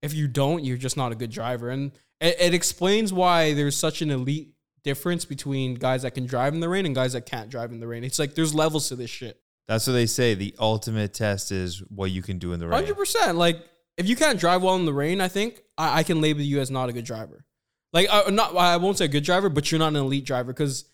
If 0.00 0.14
you 0.14 0.26
don't, 0.26 0.64
you're 0.64 0.78
just 0.78 0.96
not 0.96 1.12
a 1.12 1.14
good 1.14 1.30
driver. 1.30 1.68
And 1.68 1.92
it, 2.20 2.36
it 2.40 2.54
explains 2.54 3.12
why 3.12 3.52
there's 3.52 3.76
such 3.76 4.00
an 4.00 4.10
elite 4.10 4.54
difference 4.84 5.24
between 5.24 5.74
guys 5.74 6.02
that 6.02 6.12
can 6.14 6.24
drive 6.26 6.54
in 6.54 6.60
the 6.60 6.68
rain 6.68 6.86
and 6.86 6.94
guys 6.94 7.12
that 7.14 7.26
can't 7.26 7.50
drive 7.50 7.72
in 7.72 7.80
the 7.80 7.86
rain. 7.86 8.04
It's 8.04 8.18
like 8.18 8.34
there's 8.34 8.54
levels 8.54 8.88
to 8.88 8.96
this 8.96 9.10
shit. 9.10 9.38
That's 9.66 9.86
what 9.86 9.94
they 9.94 10.06
say. 10.06 10.34
The 10.34 10.54
ultimate 10.58 11.14
test 11.14 11.50
is 11.50 11.78
what 11.88 12.10
you 12.10 12.22
can 12.22 12.38
do 12.38 12.52
in 12.52 12.60
the 12.60 12.66
rain. 12.66 12.74
Hundred 12.80 12.96
percent. 12.96 13.38
Like 13.38 13.62
if 13.96 14.08
you 14.08 14.16
can't 14.16 14.38
drive 14.38 14.62
well 14.62 14.76
in 14.76 14.84
the 14.84 14.92
rain, 14.92 15.20
I 15.20 15.28
think 15.28 15.62
I, 15.78 16.00
I 16.00 16.02
can 16.02 16.20
label 16.20 16.42
you 16.42 16.60
as 16.60 16.70
not 16.70 16.88
a 16.88 16.92
good 16.92 17.04
driver. 17.04 17.44
Like 17.92 18.08
uh, 18.10 18.30
not, 18.30 18.56
I 18.56 18.76
won't 18.76 18.98
say 18.98 19.04
a 19.06 19.08
good 19.08 19.24
driver, 19.24 19.48
but 19.48 19.70
you're 19.70 19.78
not 19.78 19.88
an 19.88 19.96
elite 19.96 20.26
driver 20.26 20.52
because 20.52 20.84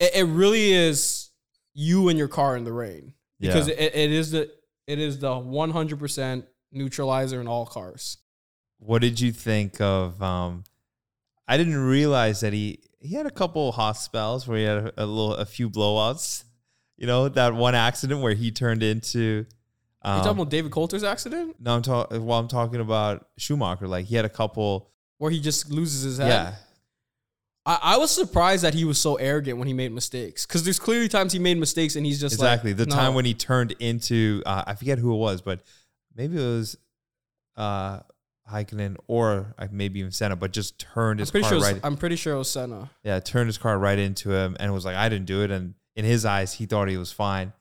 it, 0.00 0.12
it 0.14 0.24
really 0.24 0.72
is 0.72 1.30
you 1.74 2.08
and 2.08 2.18
your 2.18 2.28
car 2.28 2.56
in 2.56 2.64
the 2.64 2.72
rain 2.72 3.12
because 3.40 3.68
Yeah. 3.68 3.74
it, 3.74 3.94
it 3.94 4.10
is 4.12 4.30
the 4.30 4.50
it 4.86 4.98
is 4.98 5.18
the 5.18 5.36
100 5.36 5.98
percent 5.98 6.46
neutralizer 6.72 7.40
in 7.40 7.48
all 7.48 7.66
cars. 7.66 8.18
What 8.78 9.00
did 9.02 9.20
you 9.20 9.32
think 9.32 9.80
of 9.80 10.22
um 10.22 10.64
I 11.46 11.56
didn't 11.58 11.76
realize 11.76 12.40
that 12.40 12.52
he 12.52 12.80
he 13.00 13.14
had 13.16 13.26
a 13.26 13.30
couple 13.30 13.70
hot 13.72 13.98
spells 13.98 14.48
where 14.48 14.56
he 14.58 14.64
had 14.64 14.78
a, 14.78 14.92
a 14.96 15.06
little 15.06 15.34
a 15.34 15.44
few 15.44 15.68
blowouts. 15.68 16.44
You 16.96 17.06
know, 17.06 17.28
that 17.28 17.54
one 17.54 17.74
accident 17.74 18.20
where 18.20 18.34
he 18.34 18.50
turned 18.50 18.82
into 18.82 19.46
um, 20.02 20.18
you 20.18 20.24
talking 20.24 20.40
about 20.42 20.50
David 20.50 20.70
Coulthard's 20.70 21.02
accident 21.02 21.56
No, 21.58 21.74
I'm 21.74 21.82
talking. 21.82 22.24
Well, 22.24 22.38
I'm 22.38 22.48
talking 22.48 22.80
about 22.80 23.28
Schumacher. 23.38 23.88
Like 23.88 24.06
he 24.06 24.16
had 24.16 24.24
a 24.24 24.30
couple. 24.30 24.90
where 25.18 25.30
he 25.30 25.40
just 25.40 25.70
loses 25.70 26.02
his 26.02 26.18
head? 26.18 26.28
Yeah, 26.28 26.54
I, 27.66 27.78
I 27.82 27.96
was 27.96 28.10
surprised 28.10 28.64
that 28.64 28.74
he 28.74 28.84
was 28.84 28.98
so 28.98 29.14
arrogant 29.16 29.58
when 29.58 29.66
he 29.66 29.74
made 29.74 29.92
mistakes 29.92 30.46
because 30.46 30.64
there's 30.64 30.78
clearly 30.78 31.08
times 31.08 31.32
he 31.32 31.38
made 31.38 31.58
mistakes 31.58 31.96
and 31.96 32.04
he's 32.04 32.20
just 32.20 32.34
exactly. 32.34 32.72
like, 32.72 32.78
the 32.78 32.86
"No." 32.86 32.94
time 32.94 33.14
when 33.14 33.24
he 33.24 33.34
turned 33.34 33.72
into, 33.78 34.42
uh, 34.44 34.64
I 34.66 34.74
forget 34.74 34.98
who 34.98 35.14
it 35.14 35.18
was, 35.18 35.40
but 35.40 35.62
maybe 36.14 36.36
it 36.36 36.46
was 36.46 36.76
uh, 37.56 38.00
Hakkinen 38.50 38.96
or 39.06 39.54
uh, 39.58 39.68
maybe 39.70 40.00
even 40.00 40.12
Senna, 40.12 40.36
but 40.36 40.52
just 40.52 40.78
turned 40.78 41.20
his 41.20 41.30
car 41.30 41.42
sure. 41.42 41.54
was- 41.54 41.64
right. 41.64 41.80
I'm 41.82 41.96
pretty 41.96 42.16
sure 42.16 42.34
it 42.34 42.38
was 42.38 42.50
Senna. 42.50 42.90
yeah, 43.02 43.18
turned 43.20 43.46
his 43.46 43.56
car 43.58 43.78
right 43.78 43.98
into 43.98 44.32
him 44.32 44.56
and 44.60 44.74
was 44.74 44.84
like, 44.84 44.96
"I 44.96 45.08
didn't 45.08 45.26
do 45.26 45.42
it." 45.42 45.50
And 45.50 45.74
in 45.96 46.04
his 46.04 46.24
eyes, 46.24 46.52
he 46.52 46.66
thought 46.66 46.88
he 46.88 46.96
was 46.96 47.12
fine, 47.12 47.52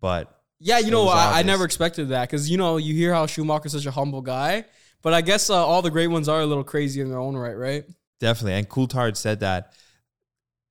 but 0.00 0.40
Yeah, 0.58 0.78
you 0.78 0.90
know, 0.90 1.08
I, 1.08 1.40
I 1.40 1.42
never 1.42 1.64
expected 1.64 2.08
that 2.10 2.28
because 2.28 2.50
you 2.50 2.58
know 2.58 2.76
you 2.76 2.94
hear 2.94 3.12
how 3.14 3.26
Schumacher's 3.26 3.72
such 3.72 3.86
a 3.86 3.90
humble 3.90 4.22
guy, 4.22 4.64
but 5.02 5.14
I 5.14 5.20
guess 5.20 5.50
uh, 5.50 5.54
all 5.54 5.82
the 5.82 5.90
great 5.90 6.08
ones 6.08 6.28
are 6.28 6.40
a 6.40 6.46
little 6.46 6.64
crazy 6.64 7.00
in 7.00 7.08
their 7.08 7.18
own 7.18 7.36
right, 7.36 7.56
right? 7.56 7.84
definitely. 8.20 8.54
And 8.58 8.68
Coulthard 8.68 9.16
said 9.16 9.40
that 9.40 9.72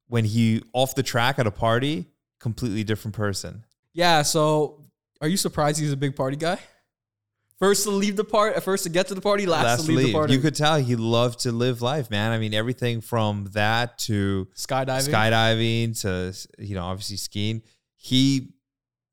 when 0.08 0.24
he 0.24 0.64
off 0.74 0.96
the 0.96 1.04
track 1.04 1.40
at 1.40 1.48
a 1.48 1.52
party, 1.52 2.06
completely 2.40 2.84
different 2.84 3.16
person. 3.16 3.66
Yeah. 3.94 4.22
So, 4.22 4.86
are 5.22 5.28
you 5.28 5.38
surprised 5.38 5.80
he's 5.80 5.92
a 5.92 5.98
big 5.98 6.16
party 6.16 6.38
guy? 6.38 6.60
First 7.60 7.84
to 7.84 7.92
leave 7.92 8.16
the 8.16 8.24
party, 8.24 8.56
uh, 8.56 8.62
first 8.62 8.84
to 8.86 8.90
get 8.90 9.08
to 9.08 9.16
the 9.16 9.22
party, 9.22 9.46
last, 9.46 9.64
Last 9.64 9.86
to 9.88 9.92
leave, 9.92 10.08
the 10.08 10.14
party. 10.14 10.34
You 10.34 10.40
could 10.40 10.56
tell 10.56 10.78
he 10.78 10.96
loved 10.96 11.40
to 11.42 11.52
live 11.52 11.82
life, 11.82 12.10
man. 12.10 12.32
I 12.32 12.38
mean, 12.40 12.54
everything 12.54 13.02
from 13.02 13.50
that 13.52 13.98
to 14.00 14.48
skydiving. 14.56 15.10
skydiving 15.14 16.02
to 16.02 16.64
you 16.64 16.76
know 16.76 16.84
obviously 16.86 17.18
skiing. 17.18 17.62
He, 17.96 18.54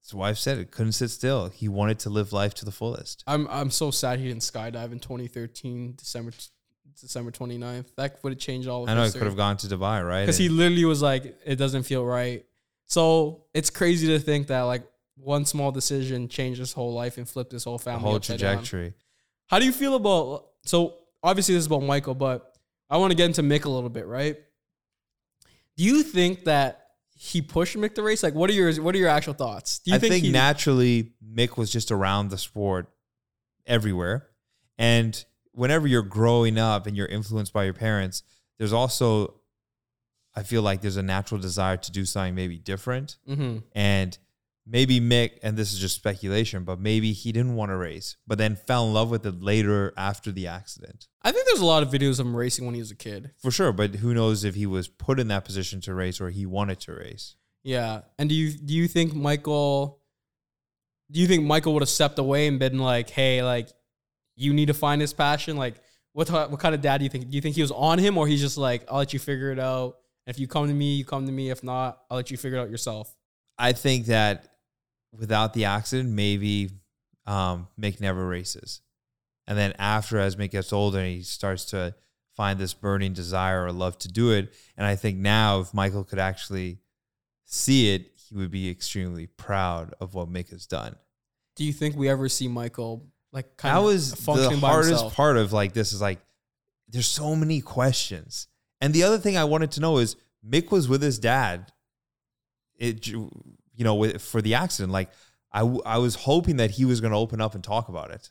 his 0.00 0.14
wife 0.14 0.38
said 0.38 0.58
it 0.58 0.70
couldn't 0.70 0.92
sit 0.92 1.08
still. 1.10 1.48
He 1.48 1.66
wanted 1.66 1.98
to 2.00 2.10
live 2.10 2.32
life 2.32 2.54
to 2.54 2.64
the 2.64 2.70
fullest. 2.70 3.24
I'm 3.26 3.48
I'm 3.50 3.70
so 3.70 3.90
sad 3.90 4.20
he 4.20 4.28
didn't 4.28 4.42
skydive 4.42 4.92
in 4.92 5.00
2013 5.00 5.94
December 5.96 6.30
December 7.00 7.32
29th. 7.32 7.86
That 7.96 8.20
would 8.22 8.32
have 8.32 8.38
changed 8.38 8.68
all 8.68 8.84
of 8.84 8.88
I 8.88 8.94
know 8.94 9.00
he 9.00 9.06
history. 9.06 9.18
could 9.20 9.26
have 9.26 9.36
gone 9.36 9.56
to 9.56 9.66
Dubai, 9.66 10.06
right? 10.06 10.22
because 10.22 10.38
he 10.38 10.48
literally 10.48 10.84
was 10.84 11.02
like, 11.02 11.36
it 11.44 11.56
doesn't 11.56 11.82
feel 11.82 12.04
right. 12.04 12.46
So 12.86 13.42
it's 13.52 13.70
crazy 13.70 14.06
to 14.06 14.20
think 14.20 14.46
that 14.46 14.62
like 14.62 14.84
one 15.16 15.44
small 15.44 15.72
decision 15.72 16.28
changed 16.28 16.60
his 16.60 16.72
whole 16.72 16.92
life 16.92 17.16
and 17.18 17.28
flipped 17.28 17.52
his 17.52 17.64
whole 17.64 17.78
the 17.78 17.84
family. 17.84 18.02
whole 18.02 18.16
upside 18.16 18.38
down. 18.38 18.56
trajectory. 18.56 18.94
How 19.46 19.58
do 19.58 19.64
you 19.64 19.72
feel 19.72 19.94
about? 19.94 20.46
So 20.64 20.94
obviously 21.22 21.54
this 21.54 21.62
is 21.62 21.66
about 21.66 21.82
Michael, 21.82 22.14
but 22.14 22.54
I 22.90 22.96
want 22.98 23.10
to 23.12 23.16
get 23.16 23.26
into 23.26 23.42
Mick 23.42 23.64
a 23.64 23.68
little 23.70 23.88
bit, 23.90 24.06
right? 24.06 24.36
Do 25.76 25.84
you 25.84 26.02
think 26.02 26.44
that 26.44 26.82
he 27.14 27.40
pushed 27.42 27.76
Mick 27.76 27.94
to 27.94 28.02
race? 28.02 28.22
Like, 28.22 28.34
what 28.34 28.50
are 28.50 28.52
your 28.52 28.72
what 28.82 28.94
are 28.94 28.98
your 28.98 29.08
actual 29.08 29.34
thoughts? 29.34 29.78
Do 29.80 29.90
you 29.90 29.96
I 29.96 29.98
think, 30.00 30.24
he, 30.24 30.30
naturally 30.30 31.12
Mick 31.26 31.56
was 31.56 31.70
just 31.70 31.90
around 31.90 32.30
the 32.30 32.38
sport 32.38 32.88
everywhere. 33.66 34.28
And 34.78 35.22
whenever 35.52 35.86
you're 35.86 36.02
growing 36.02 36.58
up 36.58 36.86
and 36.86 36.96
you're 36.96 37.06
influenced 37.06 37.52
by 37.52 37.64
your 37.64 37.72
parents, 37.74 38.22
there's 38.58 38.72
also 38.72 39.34
I 40.34 40.42
feel 40.42 40.60
like 40.60 40.82
there's 40.82 40.98
a 40.98 41.02
natural 41.02 41.40
desire 41.40 41.78
to 41.78 41.90
do 41.90 42.04
something 42.04 42.34
maybe 42.34 42.58
different. 42.58 43.16
Mhm. 43.26 43.62
And 43.74 44.18
maybe 44.66 45.00
Mick, 45.00 45.38
and 45.42 45.56
this 45.56 45.72
is 45.72 45.78
just 45.78 45.94
speculation, 45.94 46.64
but 46.64 46.80
maybe 46.80 47.12
he 47.12 47.32
didn't 47.32 47.54
want 47.54 47.70
to 47.70 47.76
race, 47.76 48.16
but 48.26 48.38
then 48.38 48.56
fell 48.56 48.86
in 48.86 48.92
love 48.92 49.10
with 49.10 49.24
it 49.24 49.40
later 49.40 49.94
after 49.96 50.32
the 50.32 50.46
accident. 50.46 51.06
I 51.22 51.32
think 51.32 51.46
there's 51.46 51.60
a 51.60 51.66
lot 51.66 51.82
of 51.82 51.90
videos 51.90 52.18
of 52.18 52.26
him 52.26 52.36
racing 52.36 52.66
when 52.66 52.74
he 52.74 52.80
was 52.80 52.90
a 52.90 52.96
kid. 52.96 53.30
For 53.40 53.50
sure, 53.50 53.72
but 53.72 53.96
who 53.96 54.12
knows 54.12 54.44
if 54.44 54.54
he 54.54 54.66
was 54.66 54.88
put 54.88 55.20
in 55.20 55.28
that 55.28 55.44
position 55.44 55.80
to 55.82 55.94
race 55.94 56.20
or 56.20 56.30
he 56.30 56.46
wanted 56.46 56.80
to 56.80 56.92
race. 56.92 57.36
Yeah. 57.62 58.02
And 58.18 58.28
do 58.28 58.34
you 58.34 58.52
do 58.52 58.74
you 58.74 58.86
think 58.86 59.12
Michael 59.12 60.00
do 61.10 61.20
you 61.20 61.26
think 61.26 61.44
Michael 61.44 61.72
would 61.74 61.82
have 61.82 61.88
stepped 61.88 62.18
away 62.18 62.46
and 62.46 62.58
been 62.58 62.78
like, 62.78 63.10
"Hey, 63.10 63.42
like 63.42 63.68
you 64.36 64.52
need 64.52 64.66
to 64.66 64.74
find 64.74 65.00
this 65.00 65.12
passion?" 65.12 65.56
Like 65.56 65.74
what 66.12 66.28
what 66.28 66.60
kind 66.60 66.74
of 66.74 66.80
dad 66.80 66.98
do 66.98 67.04
you 67.04 67.10
think? 67.10 67.28
Do 67.28 67.34
you 67.34 67.40
think 67.40 67.56
he 67.56 67.62
was 67.62 67.72
on 67.72 67.98
him 67.98 68.18
or 68.18 68.26
he's 68.26 68.40
just 68.40 68.56
like, 68.56 68.84
"I'll 68.88 68.98
let 68.98 69.12
you 69.12 69.18
figure 69.18 69.50
it 69.50 69.58
out. 69.58 69.96
If 70.26 70.38
you 70.38 70.46
come 70.46 70.68
to 70.68 70.74
me, 70.74 70.94
you 70.94 71.04
come 71.04 71.26
to 71.26 71.32
me. 71.32 71.50
If 71.50 71.64
not, 71.64 71.98
I'll 72.10 72.16
let 72.16 72.30
you 72.30 72.36
figure 72.36 72.58
it 72.58 72.62
out 72.62 72.70
yourself." 72.70 73.14
I 73.58 73.72
think 73.72 74.06
that 74.06 74.55
without 75.18 75.54
the 75.54 75.64
accident, 75.64 76.10
maybe 76.10 76.70
um, 77.26 77.68
Mick 77.80 78.00
never 78.00 78.26
races. 78.26 78.80
And 79.46 79.56
then 79.56 79.74
after, 79.78 80.18
as 80.18 80.36
Mick 80.36 80.50
gets 80.50 80.72
older, 80.72 81.04
he 81.04 81.22
starts 81.22 81.64
to 81.66 81.94
find 82.34 82.58
this 82.58 82.74
burning 82.74 83.12
desire 83.12 83.64
or 83.64 83.72
love 83.72 83.98
to 83.98 84.08
do 84.08 84.32
it. 84.32 84.52
And 84.76 84.86
I 84.86 84.96
think 84.96 85.18
now, 85.18 85.60
if 85.60 85.72
Michael 85.72 86.04
could 86.04 86.18
actually 86.18 86.78
see 87.44 87.94
it, 87.94 88.10
he 88.16 88.34
would 88.34 88.50
be 88.50 88.68
extremely 88.68 89.26
proud 89.26 89.94
of 90.00 90.14
what 90.14 90.28
Mick 90.28 90.50
has 90.50 90.66
done. 90.66 90.96
Do 91.54 91.64
you 91.64 91.72
think 91.72 91.96
we 91.96 92.08
ever 92.08 92.28
see 92.28 92.48
Michael 92.48 93.06
like 93.36 93.56
kind 93.56 93.74
that 93.74 93.80
of 93.80 93.84
was 93.84 94.10
the 94.10 94.16
functioning 94.16 94.60
by 94.60 94.68
hardest 94.68 95.10
part 95.10 95.36
of 95.36 95.52
like 95.52 95.74
this 95.74 95.92
is 95.92 96.00
like 96.00 96.18
there's 96.88 97.06
so 97.06 97.36
many 97.36 97.60
questions 97.60 98.48
and 98.80 98.94
the 98.94 99.02
other 99.02 99.18
thing 99.18 99.36
i 99.36 99.44
wanted 99.44 99.70
to 99.70 99.80
know 99.80 99.98
is 99.98 100.16
mick 100.48 100.70
was 100.70 100.88
with 100.88 101.02
his 101.02 101.18
dad 101.18 101.72
it 102.78 103.06
you 103.76 103.84
know 103.84 103.94
with, 103.94 104.20
for 104.22 104.40
the 104.42 104.54
accident 104.54 104.92
like 104.92 105.10
I, 105.52 105.60
w- 105.60 105.82
I 105.86 105.98
was 105.98 106.14
hoping 106.16 106.56
that 106.56 106.72
he 106.72 106.84
was 106.84 107.00
going 107.00 107.12
to 107.12 107.18
open 107.18 107.40
up 107.40 107.54
and 107.54 107.62
talk 107.64 107.88
about 107.88 108.10
it 108.10 108.30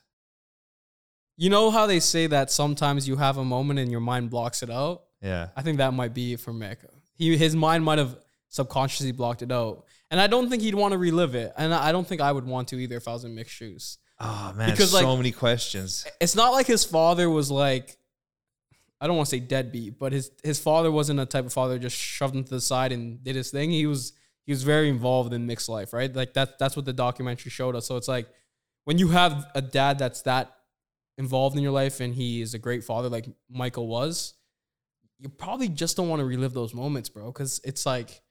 You 1.38 1.50
know 1.50 1.72
how 1.72 1.86
they 1.88 2.00
say 2.00 2.28
that 2.28 2.52
sometimes 2.52 3.08
you 3.08 3.16
have 3.18 3.38
a 3.38 3.46
moment 3.46 3.80
and 3.80 3.92
your 3.92 4.00
mind 4.02 4.30
blocks 4.30 4.64
it 4.64 4.70
out? 4.70 5.04
yeah 5.22 5.50
I 5.56 5.62
think 5.62 5.78
that 5.78 5.94
might 5.94 6.14
be 6.14 6.34
it 6.34 6.40
for 6.40 6.54
Mick. 6.54 6.78
He 7.14 7.36
his 7.38 7.56
mind 7.56 7.84
might 7.84 7.98
have 8.00 8.18
subconsciously 8.50 9.12
blocked 9.12 9.42
it 9.42 9.52
out, 9.52 9.86
and 10.12 10.20
I 10.22 10.28
don't 10.28 10.50
think 10.50 10.62
he'd 10.62 10.76
want 10.76 10.92
to 10.94 10.98
relive 10.98 11.36
it, 11.36 11.52
and 11.58 11.74
I 11.74 11.92
don't 11.92 12.08
think 12.08 12.22
I 12.22 12.32
would 12.32 12.46
want 12.46 12.68
to 12.70 12.76
either 12.80 12.96
if 12.98 13.08
I 13.08 13.14
was 13.14 13.24
in 13.26 13.36
Mick's 13.36 13.52
shoes. 13.52 13.98
oh 14.20 14.54
man 14.56 14.70
Because, 14.72 14.92
so 14.92 14.98
like- 15.08 15.18
many 15.18 15.32
questions 15.32 16.06
It's 16.22 16.36
not 16.36 16.52
like 16.54 16.68
his 16.68 16.86
father 16.86 17.30
was 17.30 17.50
like, 17.52 17.98
I 19.02 19.08
don't 19.08 19.18
want 19.18 19.28
to 19.30 19.36
say 19.36 19.40
deadbeat, 19.42 20.00
but 20.00 20.12
his 20.14 20.32
his 20.44 20.60
father 20.60 20.92
wasn't 20.92 21.20
a 21.20 21.26
type 21.26 21.46
of 21.46 21.54
father 21.54 21.78
just 21.80 21.98
shoved 21.98 22.36
him 22.36 22.44
to 22.46 22.50
the 22.50 22.62
side 22.62 22.92
and 22.92 23.24
did 23.24 23.36
his 23.36 23.52
thing. 23.52 23.72
He 23.72 23.86
was 23.88 24.14
he 24.46 24.52
was 24.52 24.64
very 24.64 24.90
involved 24.90 25.34
in 25.34 25.46
Mick's 25.46 25.68
life, 25.68 25.94
right? 25.94 26.14
Like 26.14 26.34
that 26.34 26.60
that's 26.60 26.76
what 26.76 26.86
the 26.86 26.94
documentary 26.94 27.50
showed 27.50 27.76
us. 27.76 27.88
So 27.88 27.98
it's 27.98 28.08
like 28.08 28.28
when 28.86 28.98
you 28.98 29.10
have 29.10 29.48
a 29.56 29.62
dad 29.62 30.00
that's 30.00 30.22
that 30.24 30.56
involved 31.18 31.56
in 31.58 31.64
your 31.64 31.72
life 31.72 32.00
and 32.00 32.14
he 32.14 32.42
is 32.42 32.54
a 32.54 32.60
great 32.60 32.84
father 32.84 33.10
like 33.10 33.28
Michael 33.50 33.88
was, 33.88 34.34
you 35.20 35.30
probably 35.30 35.70
just 35.70 35.98
don't 35.98 36.10
want 36.10 36.20
to 36.20 36.26
relive 36.26 36.54
those 36.54 36.74
moments, 36.74 37.10
bro. 37.10 37.28
Because 37.28 37.60
it's 37.64 37.86
like 37.86 38.22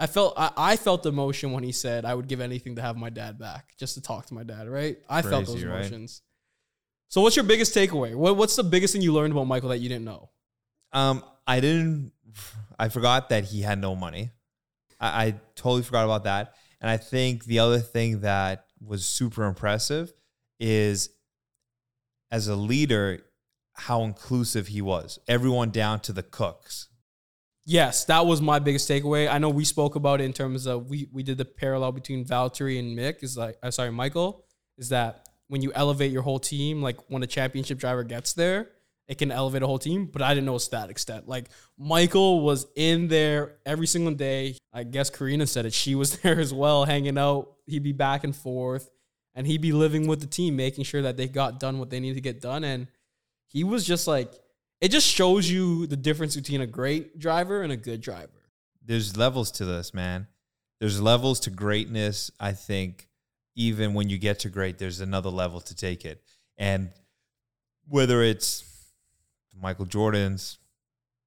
I 0.00 0.06
felt 0.06 0.34
I, 0.36 0.50
I 0.56 0.76
felt 0.76 1.02
the 1.02 1.10
emotion 1.10 1.52
when 1.52 1.62
he 1.62 1.72
said 1.72 2.04
I 2.04 2.14
would 2.14 2.28
give 2.28 2.40
anything 2.40 2.76
to 2.76 2.82
have 2.82 2.96
my 2.96 3.10
dad 3.10 3.38
back, 3.38 3.74
just 3.78 3.94
to 3.94 4.00
talk 4.00 4.26
to 4.26 4.34
my 4.34 4.42
dad, 4.42 4.68
right? 4.68 4.98
I 5.08 5.22
felt 5.22 5.46
those 5.46 5.54
Crazy, 5.54 5.66
right? 5.66 5.78
emotions. 5.78 6.22
So 7.08 7.20
what's 7.20 7.36
your 7.36 7.44
biggest 7.44 7.74
takeaway? 7.74 8.14
What, 8.16 8.36
what's 8.36 8.56
the 8.56 8.64
biggest 8.64 8.92
thing 8.92 9.02
you 9.02 9.12
learned 9.12 9.32
about 9.32 9.46
Michael 9.46 9.68
that 9.68 9.78
you 9.78 9.88
didn't 9.88 10.04
know? 10.04 10.30
um 10.94 11.22
i 11.46 11.60
didn't 11.60 12.12
i 12.78 12.88
forgot 12.88 13.28
that 13.28 13.44
he 13.44 13.60
had 13.60 13.78
no 13.78 13.94
money 13.94 14.30
I, 15.00 15.26
I 15.26 15.34
totally 15.54 15.82
forgot 15.82 16.04
about 16.04 16.24
that. 16.24 16.54
And 16.80 16.90
i 16.90 16.96
think 16.98 17.44
the 17.44 17.60
other 17.60 17.78
thing 17.78 18.20
that 18.20 18.66
was 18.84 19.06
super 19.06 19.44
impressive 19.44 20.12
is 20.60 21.10
as 22.30 22.48
a 22.48 22.56
leader 22.56 23.20
how 23.74 24.02
inclusive 24.02 24.68
he 24.68 24.80
was. 24.80 25.18
Everyone 25.26 25.70
down 25.70 26.00
to 26.00 26.12
the 26.12 26.22
cooks. 26.22 26.88
Yes, 27.66 28.04
that 28.04 28.26
was 28.26 28.40
my 28.40 28.58
biggest 28.58 28.88
takeaway. 28.88 29.30
I 29.30 29.38
know 29.38 29.48
we 29.48 29.64
spoke 29.64 29.96
about 29.96 30.20
it 30.20 30.24
in 30.24 30.32
terms 30.32 30.66
of 30.66 30.88
we 30.90 31.08
we 31.12 31.22
did 31.22 31.38
the 31.38 31.44
parallel 31.44 31.92
between 31.92 32.24
Valtteri 32.24 32.78
and 32.78 32.96
Mick. 32.96 33.22
Is 33.22 33.36
like 33.36 33.56
uh, 33.62 33.70
sorry 33.70 33.90
Michael 33.90 34.44
is 34.76 34.90
that 34.90 35.28
when 35.48 35.62
you 35.62 35.72
elevate 35.74 36.12
your 36.12 36.22
whole 36.22 36.38
team, 36.38 36.82
like 36.82 36.98
when 37.08 37.22
a 37.22 37.26
championship 37.26 37.78
driver 37.78 38.04
gets 38.04 38.32
there, 38.34 38.68
it 39.08 39.18
can 39.18 39.30
elevate 39.30 39.62
a 39.62 39.66
whole 39.66 39.78
team. 39.78 40.06
But 40.06 40.22
I 40.22 40.34
didn't 40.34 40.46
know 40.46 40.56
it's 40.56 40.68
that 40.68 40.90
extent. 40.90 41.28
Like 41.28 41.50
Michael 41.78 42.40
was 42.42 42.66
in 42.76 43.08
there 43.08 43.56
every 43.66 43.86
single 43.86 44.14
day. 44.14 44.56
I 44.72 44.84
guess 44.84 45.10
Corinna 45.10 45.46
said 45.46 45.66
it. 45.66 45.72
She 45.74 45.94
was 45.94 46.18
there 46.20 46.38
as 46.40 46.52
well, 46.54 46.84
hanging 46.84 47.18
out. 47.18 47.52
He'd 47.66 47.82
be 47.82 47.92
back 47.92 48.24
and 48.24 48.34
forth, 48.34 48.90
and 49.34 49.46
he'd 49.46 49.60
be 49.62 49.72
living 49.72 50.06
with 50.06 50.20
the 50.20 50.26
team, 50.26 50.56
making 50.56 50.84
sure 50.84 51.02
that 51.02 51.16
they 51.16 51.28
got 51.28 51.60
done 51.60 51.78
what 51.78 51.90
they 51.90 52.00
needed 52.00 52.16
to 52.16 52.20
get 52.20 52.40
done. 52.40 52.64
And 52.64 52.88
he 53.46 53.64
was 53.64 53.84
just 53.86 54.06
like, 54.06 54.32
it 54.80 54.90
just 54.90 55.06
shows 55.06 55.50
you 55.50 55.86
the 55.86 55.96
difference 55.96 56.36
between 56.36 56.60
a 56.60 56.66
great 56.66 57.18
driver 57.18 57.62
and 57.62 57.72
a 57.72 57.76
good 57.76 58.00
driver. 58.00 58.28
there's 58.84 59.16
levels 59.16 59.50
to 59.52 59.64
this 59.64 59.94
man 59.94 60.26
there's 60.80 61.00
levels 61.00 61.40
to 61.40 61.50
greatness 61.50 62.30
i 62.38 62.52
think 62.52 63.08
even 63.56 63.94
when 63.94 64.10
you 64.10 64.18
get 64.18 64.40
to 64.40 64.50
great 64.50 64.76
there's 64.76 65.00
another 65.00 65.30
level 65.30 65.58
to 65.60 65.74
take 65.74 66.04
it 66.04 66.22
and 66.58 66.90
whether 67.88 68.22
it's 68.22 68.73
michael 69.60 69.86
jordan's 69.86 70.58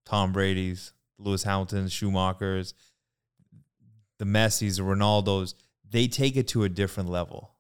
tom 0.05 0.31
brady's 0.31 0.93
lewis 1.17 1.43
hamilton's 1.43 1.91
schumachers 1.93 2.73
the 4.19 4.25
messis 4.25 4.77
the 4.77 4.83
ronaldos 4.83 5.53
they 5.89 6.07
take 6.07 6.35
it 6.35 6.47
to 6.47 6.63
a 6.63 6.69
different 6.69 7.09
level 7.09 7.57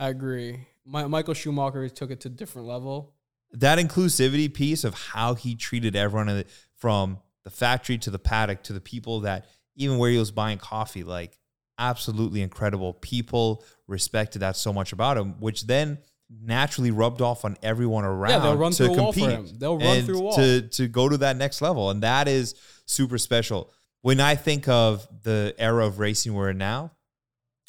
I 0.00 0.08
agree. 0.08 0.66
My, 0.86 1.06
Michael 1.06 1.34
Schumacher 1.34 1.90
took 1.90 2.10
it 2.10 2.20
to 2.20 2.28
a 2.28 2.30
different 2.30 2.66
level. 2.66 3.12
that 3.52 3.78
inclusivity 3.78 4.52
piece 4.52 4.82
of 4.82 4.94
how 4.94 5.34
he 5.34 5.54
treated 5.54 5.94
everyone 5.94 6.30
in 6.30 6.38
the, 6.38 6.46
from 6.74 7.18
the 7.44 7.50
factory 7.50 7.98
to 7.98 8.10
the 8.10 8.18
paddock 8.18 8.62
to 8.62 8.72
the 8.72 8.80
people 8.80 9.20
that 9.20 9.44
even 9.76 9.98
where 9.98 10.10
he 10.10 10.16
was 10.16 10.30
buying 10.30 10.56
coffee, 10.56 11.04
like 11.04 11.38
absolutely 11.78 12.40
incredible. 12.40 12.94
People 12.94 13.62
respected 13.86 14.38
that 14.38 14.56
so 14.56 14.72
much 14.72 14.94
about 14.94 15.18
him, 15.18 15.38
which 15.38 15.66
then 15.66 15.98
naturally 16.42 16.90
rubbed 16.90 17.20
off 17.20 17.44
on 17.44 17.56
everyone 17.62 18.04
around. 18.04 18.42
they'll 18.42 18.56
run 18.56 18.72
to 18.72 18.84
through 18.84 18.94
a 18.94 19.02
wall 19.02 19.12
for 19.12 19.20
compete 19.20 19.38
him. 19.50 19.58
They'll 19.58 19.78
run 19.78 19.96
and 19.98 20.06
through 20.06 20.18
a 20.18 20.22
wall. 20.22 20.36
to 20.36 20.62
to 20.62 20.88
go 20.88 21.08
to 21.08 21.18
that 21.18 21.36
next 21.36 21.60
level, 21.60 21.90
and 21.90 22.02
that 22.02 22.28
is 22.28 22.54
super 22.86 23.18
special. 23.18 23.70
When 24.02 24.20
I 24.20 24.34
think 24.34 24.68
of 24.68 25.06
the 25.22 25.54
era 25.58 25.86
of 25.86 25.98
racing 25.98 26.32
we're 26.34 26.50
in 26.50 26.58
now, 26.58 26.92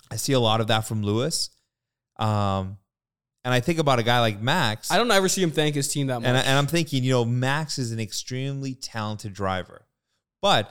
I 0.09 0.15
see 0.15 0.33
a 0.33 0.39
lot 0.39 0.61
of 0.61 0.67
that 0.67 0.81
from 0.81 1.03
Lewis. 1.03 1.49
Um, 2.17 2.77
And 3.43 3.53
I 3.53 3.59
think 3.59 3.79
about 3.79 3.97
a 3.99 4.03
guy 4.03 4.19
like 4.19 4.39
Max. 4.39 4.91
I 4.91 4.97
don't 4.97 5.09
ever 5.11 5.27
see 5.27 5.41
him 5.41 5.49
thank 5.51 5.73
his 5.75 5.87
team 5.87 6.07
that 6.07 6.19
much. 6.21 6.27
And, 6.27 6.37
I, 6.37 6.41
and 6.41 6.57
I'm 6.59 6.67
thinking, 6.67 7.03
you 7.03 7.11
know, 7.11 7.25
Max 7.25 7.79
is 7.79 7.91
an 7.91 7.99
extremely 7.99 8.75
talented 8.75 9.33
driver, 9.33 9.87
but 10.41 10.69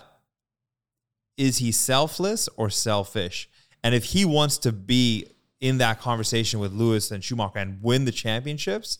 is 1.37 1.59
he 1.59 1.73
selfless 1.73 2.49
or 2.56 2.70
selfish? 2.70 3.49
And 3.82 3.94
if 3.94 4.04
he 4.04 4.25
wants 4.25 4.56
to 4.59 4.73
be 4.73 5.26
in 5.61 5.79
that 5.79 6.00
conversation 6.00 6.61
with 6.61 6.73
Lewis 6.73 7.11
and 7.11 7.23
Schumacher 7.23 7.59
and 7.59 7.83
win 7.83 8.05
the 8.05 8.12
championships, 8.12 8.99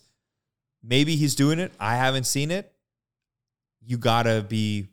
maybe 0.83 1.17
he's 1.17 1.35
doing 1.35 1.59
it. 1.59 1.73
I 1.81 1.97
haven't 1.97 2.25
seen 2.25 2.51
it. 2.51 2.73
You 3.85 3.97
gotta 3.97 4.45
be 4.47 4.89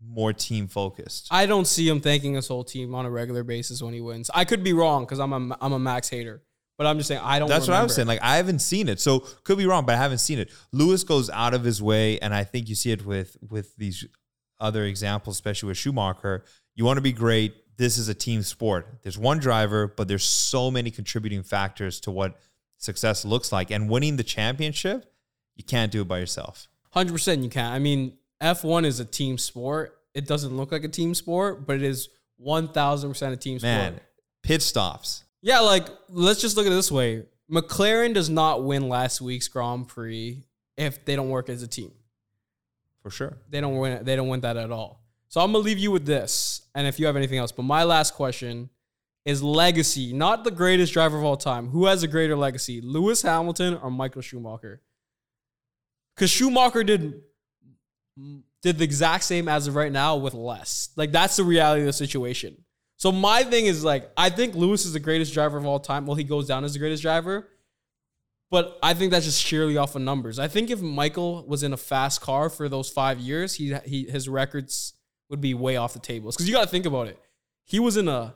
more 0.00 0.32
team 0.32 0.68
focused. 0.68 1.28
I 1.30 1.46
don't 1.46 1.66
see 1.66 1.88
him 1.88 2.00
thanking 2.00 2.34
his 2.34 2.46
whole 2.46 2.64
team 2.64 2.94
on 2.94 3.04
a 3.04 3.10
regular 3.10 3.42
basis 3.42 3.82
when 3.82 3.92
he 3.92 4.00
wins. 4.00 4.30
I 4.32 4.44
could 4.44 4.62
be 4.62 4.72
wrong 4.72 5.04
because 5.04 5.18
I'm 5.18 5.32
a 5.32 5.56
I'm 5.60 5.72
a 5.72 5.78
Max 5.78 6.08
hater, 6.08 6.42
but 6.76 6.86
I'm 6.86 6.98
just 6.98 7.08
saying 7.08 7.20
I 7.22 7.38
don't. 7.38 7.48
That's 7.48 7.66
what 7.66 7.76
I 7.76 7.82
was 7.82 7.98
remember. 7.98 8.12
saying. 8.12 8.20
Like 8.20 8.22
I 8.22 8.36
haven't 8.36 8.60
seen 8.60 8.88
it, 8.88 9.00
so 9.00 9.20
could 9.42 9.58
be 9.58 9.66
wrong, 9.66 9.84
but 9.84 9.96
I 9.96 9.98
haven't 9.98 10.18
seen 10.18 10.38
it. 10.38 10.52
Lewis 10.72 11.02
goes 11.02 11.28
out 11.30 11.52
of 11.52 11.64
his 11.64 11.82
way, 11.82 12.18
and 12.20 12.32
I 12.32 12.44
think 12.44 12.68
you 12.68 12.74
see 12.76 12.92
it 12.92 13.04
with 13.04 13.36
with 13.48 13.74
these 13.76 14.06
other 14.60 14.84
examples, 14.84 15.36
especially 15.36 15.68
with 15.68 15.78
Schumacher. 15.78 16.44
You 16.76 16.84
want 16.84 16.98
to 16.98 17.02
be 17.02 17.12
great. 17.12 17.54
This 17.78 17.96
is 17.96 18.08
a 18.08 18.14
team 18.14 18.42
sport. 18.42 18.86
There's 19.02 19.16
one 19.16 19.38
driver, 19.38 19.86
but 19.86 20.08
there's 20.08 20.24
so 20.24 20.70
many 20.70 20.90
contributing 20.90 21.42
factors 21.42 22.00
to 22.00 22.10
what 22.10 22.38
success 22.76 23.24
looks 23.24 23.52
like. 23.52 23.70
And 23.70 23.88
winning 23.88 24.16
the 24.16 24.24
championship, 24.24 25.10
you 25.56 25.64
can't 25.64 25.90
do 25.90 26.02
it 26.02 26.08
by 26.08 26.18
yourself. 26.18 26.68
Hundred 26.90 27.12
percent, 27.12 27.42
you 27.42 27.48
can't. 27.48 27.72
I 27.72 27.78
mean, 27.78 28.18
F 28.40 28.64
one 28.64 28.84
is 28.84 29.00
a 29.00 29.04
team 29.04 29.38
sport. 29.38 29.96
It 30.14 30.26
doesn't 30.26 30.56
look 30.56 30.72
like 30.72 30.84
a 30.84 30.88
team 30.88 31.14
sport, 31.14 31.66
but 31.66 31.76
it 31.76 31.82
is 31.82 32.08
one 32.36 32.68
thousand 32.68 33.10
percent 33.10 33.32
a 33.32 33.36
team 33.36 33.58
Man, 33.62 33.92
sport. 33.94 34.02
pit 34.42 34.62
stops. 34.62 35.24
Yeah, 35.40 35.60
like 35.60 35.86
let's 36.08 36.40
just 36.40 36.56
look 36.56 36.66
at 36.66 36.72
it 36.72 36.74
this 36.74 36.90
way: 36.90 37.26
McLaren 37.50 38.12
does 38.14 38.28
not 38.28 38.64
win 38.64 38.88
last 38.88 39.20
week's 39.20 39.46
Grand 39.48 39.86
Prix 39.86 40.44
if 40.76 41.04
they 41.04 41.14
don't 41.14 41.28
work 41.30 41.48
as 41.48 41.62
a 41.62 41.68
team. 41.68 41.92
For 43.02 43.10
sure. 43.10 43.36
They 43.48 43.60
don't 43.60 43.76
win. 43.76 44.04
They 44.04 44.16
don't 44.16 44.28
win 44.28 44.40
that 44.40 44.56
at 44.56 44.72
all. 44.72 44.97
So 45.28 45.40
I'm 45.40 45.52
gonna 45.52 45.64
leave 45.64 45.78
you 45.78 45.90
with 45.90 46.06
this, 46.06 46.62
and 46.74 46.86
if 46.86 46.98
you 46.98 47.06
have 47.06 47.16
anything 47.16 47.38
else, 47.38 47.52
but 47.52 47.64
my 47.64 47.84
last 47.84 48.14
question 48.14 48.70
is 49.24 49.42
legacy, 49.42 50.12
not 50.14 50.42
the 50.42 50.50
greatest 50.50 50.92
driver 50.92 51.18
of 51.18 51.24
all 51.24 51.36
time. 51.36 51.68
Who 51.68 51.84
has 51.84 52.02
a 52.02 52.08
greater 52.08 52.34
legacy, 52.34 52.80
Lewis 52.80 53.20
Hamilton 53.22 53.74
or 53.82 53.90
Michael 53.90 54.22
Schumacher? 54.22 54.80
Because 56.14 56.30
Schumacher 56.30 56.82
did 56.82 57.20
did 58.62 58.78
the 58.78 58.84
exact 58.84 59.24
same 59.24 59.48
as 59.48 59.66
of 59.66 59.76
right 59.76 59.92
now 59.92 60.16
with 60.16 60.34
less. 60.34 60.90
Like 60.96 61.12
that's 61.12 61.36
the 61.36 61.44
reality 61.44 61.82
of 61.82 61.86
the 61.86 61.92
situation. 61.92 62.64
So 62.96 63.12
my 63.12 63.44
thing 63.44 63.66
is 63.66 63.84
like 63.84 64.10
I 64.16 64.30
think 64.30 64.54
Lewis 64.54 64.86
is 64.86 64.94
the 64.94 65.00
greatest 65.00 65.34
driver 65.34 65.58
of 65.58 65.66
all 65.66 65.78
time. 65.78 66.06
Well, 66.06 66.16
he 66.16 66.24
goes 66.24 66.46
down 66.46 66.64
as 66.64 66.72
the 66.72 66.78
greatest 66.78 67.02
driver. 67.02 67.48
But 68.50 68.78
I 68.82 68.94
think 68.94 69.12
that's 69.12 69.26
just 69.26 69.44
sheerly 69.44 69.76
off 69.76 69.94
of 69.94 70.00
numbers. 70.00 70.38
I 70.38 70.48
think 70.48 70.70
if 70.70 70.80
Michael 70.80 71.44
was 71.46 71.62
in 71.62 71.74
a 71.74 71.76
fast 71.76 72.22
car 72.22 72.48
for 72.48 72.66
those 72.66 72.88
five 72.88 73.18
years, 73.18 73.54
he, 73.54 73.74
he 73.84 74.04
his 74.04 74.26
records 74.26 74.94
would 75.30 75.40
be 75.40 75.54
way 75.54 75.76
off 75.76 75.92
the 75.92 75.98
tables. 75.98 76.36
Because 76.36 76.48
you 76.48 76.54
got 76.54 76.62
to 76.62 76.70
think 76.70 76.86
about 76.86 77.08
it. 77.08 77.18
He 77.64 77.80
was 77.80 77.96
in 77.96 78.08
a 78.08 78.34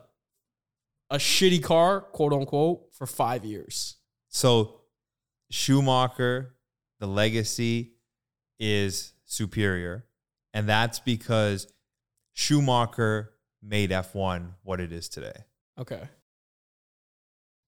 a 1.09 1.17
shitty 1.17 1.61
car, 1.61 2.01
quote 2.01 2.33
unquote, 2.33 2.93
for 2.93 3.05
five 3.05 3.45
years. 3.45 3.97
So 4.29 4.81
Schumacher, 5.51 6.55
the 6.99 7.07
legacy 7.07 7.93
is 8.59 9.13
superior. 9.25 10.05
And 10.53 10.67
that's 10.67 10.99
because 10.99 11.67
Schumacher 12.33 13.33
made 13.61 13.91
F1 13.91 14.53
what 14.63 14.79
it 14.79 14.91
is 14.91 15.09
today. 15.09 15.45
Okay. 15.79 16.01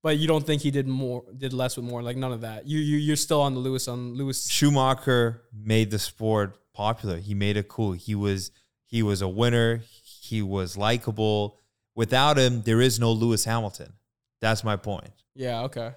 But 0.04 0.18
you 0.18 0.28
don't 0.28 0.46
think 0.46 0.62
he 0.62 0.70
did 0.70 0.88
more, 0.88 1.24
did 1.36 1.52
less 1.52 1.78
with 1.78 1.86
more, 1.86 2.04
like 2.04 2.16
none 2.16 2.32
of 2.32 2.42
that. 2.42 2.68
You 2.68 2.78
you 2.78 2.98
you're 2.98 3.16
still 3.16 3.42
on 3.42 3.56
the 3.56 3.60
Lewis 3.60 3.88
on 3.88 4.14
Lewis. 4.14 4.48
Schumacher 4.48 5.42
made 5.52 5.90
the 5.90 5.98
sport 5.98 6.60
popular. 6.76 7.18
He 7.18 7.34
made 7.34 7.58
it 7.58 7.68
cool. 7.68 7.94
He 7.94 8.14
was 8.14 8.52
he 8.96 9.04
was 9.04 9.22
a 9.22 9.28
winner. 9.28 9.82
He 10.22 10.42
was 10.42 10.78
likable. 10.78 11.60
Without 11.96 12.38
him, 12.38 12.62
there 12.62 12.80
is 12.80 12.98
no 12.98 13.12
Lewis 13.12 13.44
Hamilton. 13.44 13.92
That's 14.40 14.64
my 14.64 14.78
point. 14.78 15.12
Yeah. 15.34 15.64
Okay. 15.64 15.92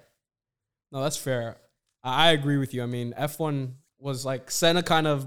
No, 0.91 1.01
that's 1.01 1.15
fair. 1.15 1.55
I 2.03 2.31
agree 2.31 2.57
with 2.57 2.73
you. 2.73 2.83
I 2.83 2.87
mean, 2.87 3.13
F1 3.17 3.71
was 3.99 4.25
like 4.25 4.51
Senna 4.51 4.83
kind 4.83 5.07
of 5.07 5.25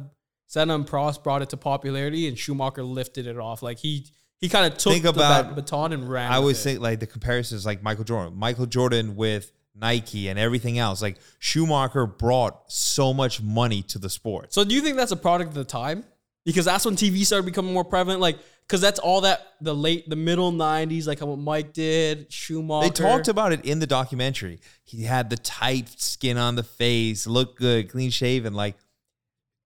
Senna 0.49 0.75
and 0.75 0.87
Prost 0.87 1.23
brought 1.23 1.41
it 1.41 1.49
to 1.51 1.57
popularity, 1.57 2.29
and 2.29 2.39
Schumacher 2.39 2.83
lifted 2.83 3.27
it 3.27 3.39
off. 3.39 3.63
Like 3.63 3.79
he 3.79 4.07
he 4.39 4.51
kind 4.51 4.71
of 4.71 4.77
took 4.79 4.93
Think 4.93 5.05
the 5.05 5.11
about- 5.11 5.47
bat- 5.47 5.55
baton 5.57 5.93
and 5.95 6.09
ran. 6.11 6.31
I 6.31 6.37
always 6.37 6.63
think 6.63 6.81
like 6.81 7.01
the 7.01 7.07
comparisons 7.07 7.65
like 7.65 7.83
Michael 7.83 8.05
Jordan. 8.05 8.37
Michael 8.37 8.67
Jordan 8.67 9.17
with 9.17 9.51
Nike 9.75 10.29
and 10.29 10.39
everything 10.39 10.79
else. 10.79 11.01
Like 11.01 11.17
Schumacher 11.39 12.07
brought 12.07 12.71
so 12.71 13.15
much 13.15 13.41
money 13.41 13.83
to 13.85 13.99
the 13.99 14.11
sport. 14.11 14.53
So 14.53 14.63
do 14.65 14.75
you 14.75 14.83
think 14.83 14.97
that's 14.99 15.13
a 15.13 15.17
product 15.17 15.49
of 15.49 15.55
the 15.55 15.65
time? 15.65 16.05
Because 16.45 16.65
that's 16.65 16.85
when 16.85 16.97
TV 16.97 17.25
started 17.25 17.47
becoming 17.47 17.73
more 17.73 17.85
prevalent. 17.85 18.21
Like, 18.21 18.39
because 18.67 18.81
that's 18.81 18.99
all 18.99 19.21
that 19.23 19.55
the 19.61 19.75
late, 19.75 20.09
the 20.09 20.17
middle 20.17 20.51
'90s, 20.53 21.07
like 21.07 21.21
what 21.21 21.39
Mike 21.39 21.73
did, 21.73 22.33
Schumacher. 22.33 22.89
They 22.89 22.95
talked 22.95 23.29
about 23.29 23.53
it 23.53 23.65
in 23.65 23.79
the 23.79 23.87
documentary. 23.87 24.61
He 24.85 25.05
had 25.05 25.31
the 25.31 25.37
tight 25.37 25.89
skin 26.01 26.39
on 26.39 26.57
the 26.57 26.63
face, 26.63 27.27
looked 27.27 27.59
good, 27.59 27.91
clean 27.91 28.11
shaven. 28.11 28.55
Like, 28.55 28.77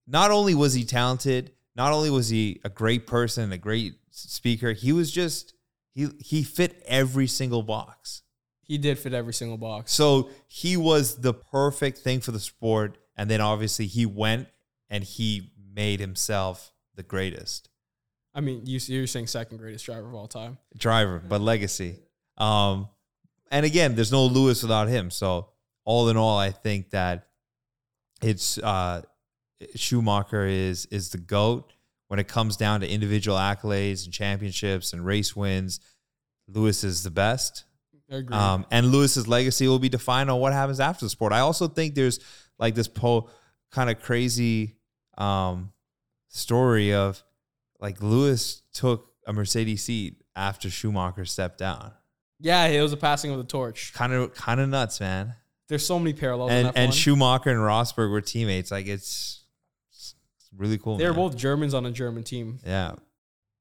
not 0.06 0.30
only 0.30 0.54
was 0.54 0.74
he 0.74 0.84
talented, 0.84 1.52
not 1.74 1.92
only 1.92 2.10
was 2.10 2.28
he 2.28 2.60
a 2.64 2.68
great 2.68 3.06
person 3.06 3.52
a 3.52 3.58
great 3.58 3.94
speaker, 4.10 4.72
he 4.72 4.92
was 4.92 5.10
just 5.10 5.54
he 5.94 6.08
he 6.18 6.42
fit 6.42 6.82
every 6.86 7.26
single 7.26 7.62
box. 7.62 8.22
he 8.60 8.78
did 8.78 8.98
fit 8.98 9.14
every 9.14 9.32
single 9.32 9.56
box. 9.56 9.92
So 9.92 10.30
he 10.48 10.76
was 10.76 11.16
the 11.16 11.32
perfect 11.32 11.98
thing 11.98 12.20
for 12.20 12.32
the 12.32 12.40
sport. 12.40 12.98
And 13.16 13.30
then 13.30 13.40
obviously 13.40 13.86
he 13.86 14.04
went 14.04 14.48
and 14.90 15.04
he 15.04 15.52
made 15.76 16.00
himself 16.00 16.72
the 16.96 17.02
greatest 17.04 17.68
I 18.36 18.42
mean, 18.42 18.66
you, 18.66 18.78
you're 18.84 19.06
saying 19.06 19.28
second 19.28 19.56
greatest 19.56 19.86
driver 19.86 20.06
of 20.06 20.14
all 20.14 20.28
time. 20.28 20.58
driver, 20.76 21.22
but 21.26 21.40
legacy. 21.40 21.96
Um, 22.36 22.88
and 23.50 23.64
again, 23.64 23.94
there's 23.94 24.12
no 24.12 24.26
Lewis 24.26 24.62
without 24.62 24.88
him. 24.88 25.10
So 25.10 25.48
all 25.86 26.10
in 26.10 26.18
all, 26.18 26.38
I 26.38 26.50
think 26.50 26.90
that 26.90 27.28
it's 28.20 28.58
uh, 28.58 29.02
Schumacher 29.74 30.46
is 30.46 30.84
is 30.86 31.10
the 31.10 31.18
goat 31.18 31.72
when 32.08 32.20
it 32.20 32.28
comes 32.28 32.58
down 32.58 32.80
to 32.80 32.88
individual 32.88 33.38
accolades 33.38 34.04
and 34.04 34.12
championships 34.12 34.92
and 34.92 35.04
race 35.06 35.34
wins. 35.34 35.80
Lewis 36.46 36.84
is 36.84 37.02
the 37.02 37.10
best. 37.10 37.64
I 38.12 38.16
agree. 38.16 38.36
Um, 38.36 38.66
and 38.70 38.92
Lewis's 38.92 39.26
legacy 39.26 39.66
will 39.66 39.78
be 39.78 39.88
defined 39.88 40.30
on 40.30 40.40
what 40.40 40.52
happens 40.52 40.78
after 40.78 41.06
the 41.06 41.10
sport. 41.10 41.32
I 41.32 41.40
also 41.40 41.68
think 41.68 41.94
there's 41.94 42.20
like 42.58 42.74
this 42.74 42.86
po 42.86 43.30
kind 43.70 43.88
of 43.88 44.00
crazy 44.02 44.75
um, 45.18 45.72
story 46.28 46.92
of 46.94 47.22
like 47.80 48.00
Lewis 48.02 48.62
took 48.72 49.12
a 49.26 49.32
Mercedes 49.32 49.82
seat 49.84 50.22
after 50.34 50.70
Schumacher 50.70 51.24
stepped 51.24 51.58
down. 51.58 51.92
yeah, 52.40 52.66
it 52.66 52.80
was 52.82 52.92
a 52.92 52.96
passing 52.96 53.30
of 53.30 53.38
the 53.38 53.44
torch. 53.44 53.92
Kind 53.94 54.12
of 54.12 54.34
kind 54.34 54.60
of 54.60 54.68
nuts, 54.68 55.00
man. 55.00 55.34
There's 55.68 55.84
so 55.84 55.98
many 55.98 56.12
parallels. 56.12 56.52
And 56.52 56.72
and 56.76 56.94
Schumacher 56.94 57.50
and 57.50 57.58
Rosberg 57.60 58.10
were 58.10 58.20
teammates. 58.20 58.70
Like 58.70 58.86
it's, 58.86 59.42
it's 59.90 60.14
really 60.56 60.78
cool. 60.78 60.96
They're 60.96 61.14
both 61.14 61.36
Germans 61.36 61.74
on 61.74 61.86
a 61.86 61.90
German 61.90 62.22
team. 62.22 62.58
yeah. 62.64 62.92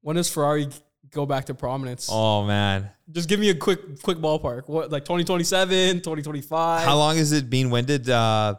When 0.01 0.17
does 0.17 0.29
Ferrari 0.29 0.67
go 1.09 1.25
back 1.25 1.45
to 1.45 1.55
prominence? 1.55 2.09
Oh 2.11 2.45
man, 2.45 2.91
Just 3.11 3.27
give 3.27 3.39
me 3.39 3.49
a 3.49 3.55
quick 3.55 4.03
quick 4.03 4.19
ballpark. 4.19 4.67
What 4.67 4.91
like 4.91 5.03
2027, 5.05 5.97
2025? 6.01 6.85
how 6.85 6.95
long 6.97 7.17
has 7.17 7.31
it 7.31 7.49
been? 7.49 7.71
When 7.71 7.85
did 7.85 8.07
uh 8.07 8.55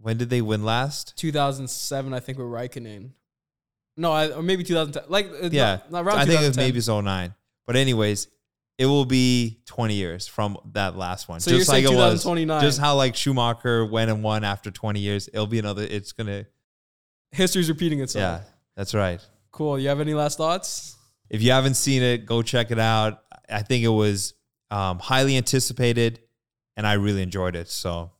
when 0.00 0.16
did 0.16 0.30
they 0.30 0.40
win 0.40 0.64
last? 0.64 1.16
2007, 1.16 2.14
I 2.14 2.20
think 2.20 2.38
with 2.38 2.46
Raikkonen. 2.46 3.10
No, 3.96 4.12
I, 4.12 4.30
or 4.30 4.42
maybe 4.42 4.62
2010. 4.62 5.10
Like 5.10 5.26
uh, 5.26 5.48
Yeah, 5.50 5.80
no, 5.90 6.00
around 6.00 6.18
I 6.18 6.24
think 6.24 6.40
it 6.40 6.46
was 6.46 6.56
maybe 6.56 6.78
it's 6.78 6.88
09. 6.88 7.34
But 7.66 7.76
anyways, 7.76 8.28
it 8.78 8.86
will 8.86 9.04
be 9.04 9.60
20 9.66 9.94
years 9.94 10.26
from 10.28 10.56
that 10.72 10.96
last 10.96 11.28
one. 11.28 11.40
So 11.40 11.50
you're 11.50 11.64
saying 11.64 11.84
it 11.84 11.88
was. 11.88 12.22
2029. 12.22 12.62
Just 12.62 12.78
how 12.78 12.94
like 12.94 13.16
Schumacher 13.16 13.84
went 13.84 14.10
and 14.10 14.22
won 14.22 14.44
after 14.44 14.70
20 14.70 15.00
years. 15.00 15.28
It'll 15.28 15.48
be 15.48 15.58
another. 15.58 15.82
It's 15.82 16.12
gonna. 16.12 16.46
History's 17.32 17.68
repeating 17.68 18.00
itself. 18.00 18.42
Yeah, 18.42 18.48
that's 18.76 18.94
right. 18.94 19.20
Cool. 19.50 19.78
You 19.78 19.88
have 19.88 20.00
any 20.00 20.14
last 20.14 20.38
thoughts? 20.38 20.96
If 21.28 21.42
you 21.42 21.50
haven't 21.50 21.74
seen 21.74 22.02
it, 22.02 22.24
go 22.24 22.40
check 22.42 22.70
it 22.70 22.78
out. 22.78 23.22
I 23.50 23.62
think 23.62 23.84
it 23.84 23.88
was 23.88 24.34
um, 24.70 24.98
highly 25.00 25.36
anticipated, 25.36 26.20
and 26.76 26.86
I 26.86 26.94
really 26.94 27.22
enjoyed 27.22 27.56
it. 27.56 27.68
So 27.68 28.12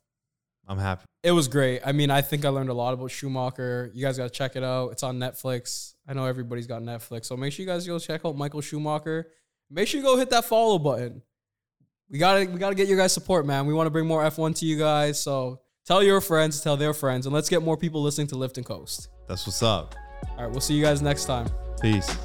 I'm 0.67 0.79
happy. 0.79 1.05
It 1.23 1.33
was 1.33 1.49
great. 1.49 1.81
I 1.85 1.93
mean, 1.93 2.11
I 2.11 2.23
think 2.23 2.45
I 2.45 2.49
learned 2.49 2.71
a 2.71 2.75
lot 2.75 2.95
about 2.95 3.11
Schumacher. 3.11 3.91
You 3.93 4.05
guys 4.05 4.17
got 4.17 4.25
to 4.25 4.31
check 4.31 4.55
it 4.55 4.63
out. 4.63 4.93
It's 4.93 5.03
on 5.03 5.19
Netflix. 5.19 5.95
I 6.07 6.15
know 6.15 6.27
everybody's 6.27 6.67
got 6.67 6.83
Netflix. 6.83 7.27
So 7.27 7.37
make 7.37 7.53
sure 7.53 7.65
you 7.65 7.71
guys 7.71 7.87
go 7.87 7.99
check 7.99 8.21
out 8.25 8.37
Michael 8.37 8.61
Schumacher. 8.61 9.27
Make 9.71 9.89
sure 9.89 9.99
you 9.99 10.07
go 10.07 10.17
hit 10.17 10.31
that 10.31 10.45
follow 10.45 10.79
button. 10.79 11.23
We 12.11 12.19
got 12.19 12.39
to 12.39 12.47
we 12.47 12.59
got 12.59 12.71
to 12.71 12.75
get 12.75 12.89
your 12.89 12.97
guys 12.97 13.13
support, 13.13 13.45
man. 13.45 13.67
We 13.67 13.75
want 13.75 13.87
to 13.87 13.91
bring 13.91 14.07
more 14.07 14.23
F1 14.23 14.57
to 14.61 14.67
you 14.67 14.79
guys. 14.79 15.21
So 15.21 15.61
tell 15.85 16.03
your 16.03 16.21
friends, 16.21 16.61
tell 16.61 16.77
their 16.77 16.95
friends, 16.95 17.27
and 17.27 17.35
let's 17.35 17.49
get 17.49 17.63
more 17.63 17.77
people 17.77 18.01
listening 18.01 18.29
to 18.29 18.37
Lift 18.37 18.57
and 18.57 18.65
Coast. 18.65 19.09
That's 19.27 19.47
what's 19.47 19.63
up. 19.63 19.95
All 20.31 20.45
right, 20.45 20.51
we'll 20.51 20.61
see 20.61 20.75
you 20.75 20.83
guys 20.83 21.03
next 21.03 21.27
time. 21.27 21.49
Peace. 21.83 22.17